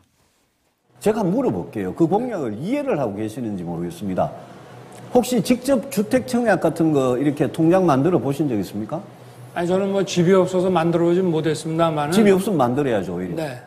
제가 1.00 1.22
물어볼게요. 1.22 1.96
그 1.96 2.08
공약을 2.08 2.60
이해를 2.60 2.98
하고 2.98 3.18
계시는지 3.18 3.64
모르겠습니다. 3.64 4.32
혹시 5.14 5.42
직접 5.42 5.92
주택 5.92 6.28
청약 6.28 6.62
같은 6.62 6.94
거 6.94 7.18
이렇게 7.18 7.52
통장 7.52 7.86
만들어 7.86 8.20
보신 8.20 8.48
적 8.48 8.56
있습니까? 8.60 9.02
아니 9.54 9.68
저는 9.68 9.92
뭐 9.92 10.04
집이 10.06 10.32
없어서 10.34 10.70
만들어 10.70 11.06
보진 11.06 11.30
못했습니다만 11.32 12.12
집이 12.12 12.30
없으면 12.32 12.58
만들어야죠 12.58 13.16
오히려. 13.16 13.36
네. 13.36 13.62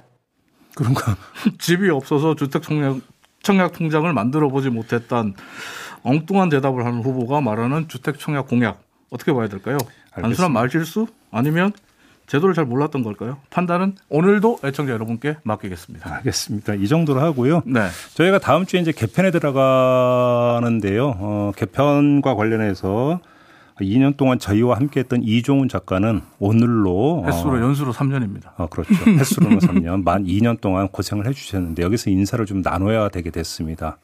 그런가? 0.74 1.16
집이 1.58 1.90
없어서 1.90 2.34
주택 2.34 2.62
청약 2.62 2.98
청약 3.42 3.72
통장을 3.72 4.10
만들어 4.12 4.48
보지 4.48 4.70
못했던 4.70 5.34
엉뚱한 6.04 6.48
대답을 6.48 6.84
하는 6.84 7.02
후보가 7.02 7.40
말하는 7.40 7.88
주택 7.88 8.18
청약 8.18 8.46
공약 8.48 8.80
어떻게 9.10 9.32
봐야 9.32 9.48
될까요? 9.48 9.78
알겠습니다. 10.12 10.22
단순한 10.22 10.52
말실수 10.52 11.06
아니면 11.30 11.72
제도를 12.32 12.54
잘 12.54 12.64
몰랐던 12.64 13.02
걸까요? 13.02 13.36
판단은 13.50 13.94
오늘도 14.08 14.60
애청자 14.64 14.94
여러분께 14.94 15.36
맡기겠습니다. 15.42 16.14
알겠습니다. 16.14 16.74
이 16.76 16.88
정도로 16.88 17.20
하고요. 17.20 17.60
네. 17.66 17.88
저희가 18.14 18.38
다음 18.38 18.64
주에 18.64 18.80
이제 18.80 18.90
개편에 18.90 19.30
들어가는데요. 19.30 21.14
어, 21.18 21.52
개편과 21.54 22.34
관련해서 22.34 23.20
2년 23.82 24.16
동안 24.16 24.38
저희와 24.38 24.78
함께했던 24.78 25.24
이종훈 25.24 25.68
작가는 25.68 26.22
오늘로 26.38 27.22
횟수로 27.26 27.58
어, 27.58 27.60
연수로 27.60 27.92
3년입니다. 27.92 28.52
어, 28.56 28.66
그렇죠. 28.66 28.94
횟수로는 29.04 29.58
3년 29.58 30.02
만 30.02 30.24
2년 30.24 30.58
동안 30.58 30.88
고생을 30.88 31.26
해주셨는데 31.26 31.82
여기서 31.82 32.08
인사를 32.08 32.46
좀 32.46 32.62
나눠야 32.62 33.10
되게 33.10 33.28
됐습니다. 33.28 33.98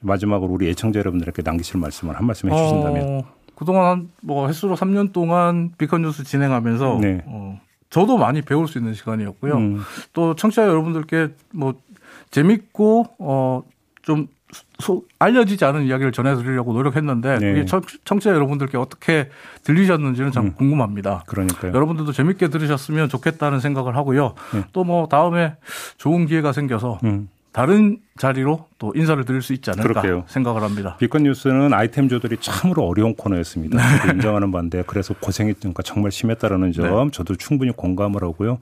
마지막으로 0.00 0.52
우리 0.52 0.68
애청자 0.68 0.98
여러분들에게 0.98 1.42
남기실 1.44 1.78
말씀을 1.78 2.16
한 2.16 2.26
말씀 2.26 2.50
해주신다면. 2.50 3.04
어... 3.06 3.22
그동안 3.54 4.08
뭐 4.20 4.46
횟수로 4.48 4.76
3년 4.76 5.12
동안 5.12 5.72
비컨 5.78 6.02
뉴스 6.02 6.22
진행하면서 6.22 6.98
네. 7.00 7.22
어, 7.26 7.60
저도 7.90 8.18
많이 8.18 8.42
배울 8.42 8.68
수 8.68 8.78
있는 8.78 8.94
시간이었고요. 8.94 9.56
음. 9.56 9.80
또 10.12 10.34
청취자 10.34 10.66
여러분들께 10.66 11.28
뭐 11.52 11.74
재밌고 12.30 13.06
어좀 13.18 14.28
알려지지 15.18 15.64
않은 15.64 15.84
이야기를 15.84 16.12
전해드리려고 16.12 16.72
노력했는데 16.72 17.38
네. 17.38 17.64
청, 17.66 17.82
청취자 18.04 18.32
여러분들께 18.32 18.78
어떻게 18.78 19.28
들리셨는지는 19.64 20.32
참 20.32 20.46
음. 20.46 20.54
궁금합니다. 20.54 21.24
그러니까요. 21.26 21.72
여러분들도 21.72 22.12
재밌게 22.12 22.48
들으셨으면 22.48 23.08
좋겠다는 23.08 23.60
생각을 23.60 23.96
하고요. 23.96 24.34
네. 24.54 24.64
또뭐 24.72 25.08
다음에 25.08 25.56
좋은 25.98 26.26
기회가 26.26 26.52
생겨서 26.52 26.98
음. 27.04 27.28
다른 27.58 27.98
자리로 28.16 28.66
또 28.78 28.92
인사를 28.94 29.24
드릴 29.24 29.42
수 29.42 29.52
있지 29.52 29.68
않을까 29.70 29.88
그럴게요. 29.88 30.24
생각을 30.28 30.62
합니다. 30.62 30.94
비건 31.00 31.24
뉴스는 31.24 31.74
아이템조들이 31.74 32.36
참으로 32.40 32.84
어려운 32.86 33.16
코너였습니다. 33.16 33.76
네. 33.76 34.12
인정하는 34.12 34.52
바인데 34.52 34.84
그래서 34.86 35.12
고생했으니까 35.18 35.82
정말 35.82 36.12
심했다라는 36.12 36.70
점 36.70 36.84
네. 37.06 37.10
저도 37.10 37.34
충분히 37.34 37.72
공감을 37.72 38.22
하고요. 38.22 38.58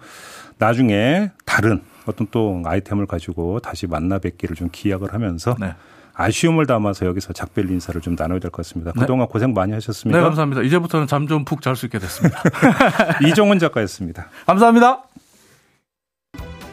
나중에 0.56 1.30
다른 1.44 1.82
어떤 2.06 2.26
또 2.30 2.62
아이템을 2.64 3.04
가지고 3.04 3.60
다시 3.60 3.86
만나 3.86 4.18
뵙기를 4.18 4.56
좀 4.56 4.70
기약을 4.72 5.12
하면서 5.12 5.54
네. 5.60 5.74
아쉬움을 6.14 6.64
담아서 6.64 7.04
여기서 7.04 7.34
작별 7.34 7.70
인사를 7.70 8.00
좀 8.00 8.16
나눠야 8.18 8.38
될 8.40 8.50
것 8.50 8.64
같습니다. 8.64 8.92
네. 8.96 9.00
그동안 9.02 9.26
고생 9.28 9.52
많이 9.52 9.74
하셨습니다. 9.74 10.18
네, 10.18 10.24
감사합니다. 10.24 10.62
이제부터는 10.62 11.06
잠 11.06 11.26
좀 11.28 11.44
푹 11.44 11.60
잘 11.60 11.76
수 11.76 11.84
있게 11.84 11.98
됐습니다. 11.98 12.40
이종훈 13.28 13.58
작가였습니다. 13.58 14.28
감사합니다. 14.46 15.02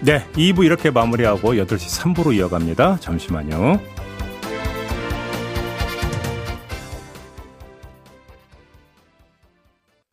네, 0.03 0.25
2부 0.33 0.65
이렇게 0.65 0.91
마무리하고 0.91 1.53
8시 1.53 2.13
3부로 2.13 2.35
이어갑니다. 2.35 2.97
잠시만요. 2.99 3.79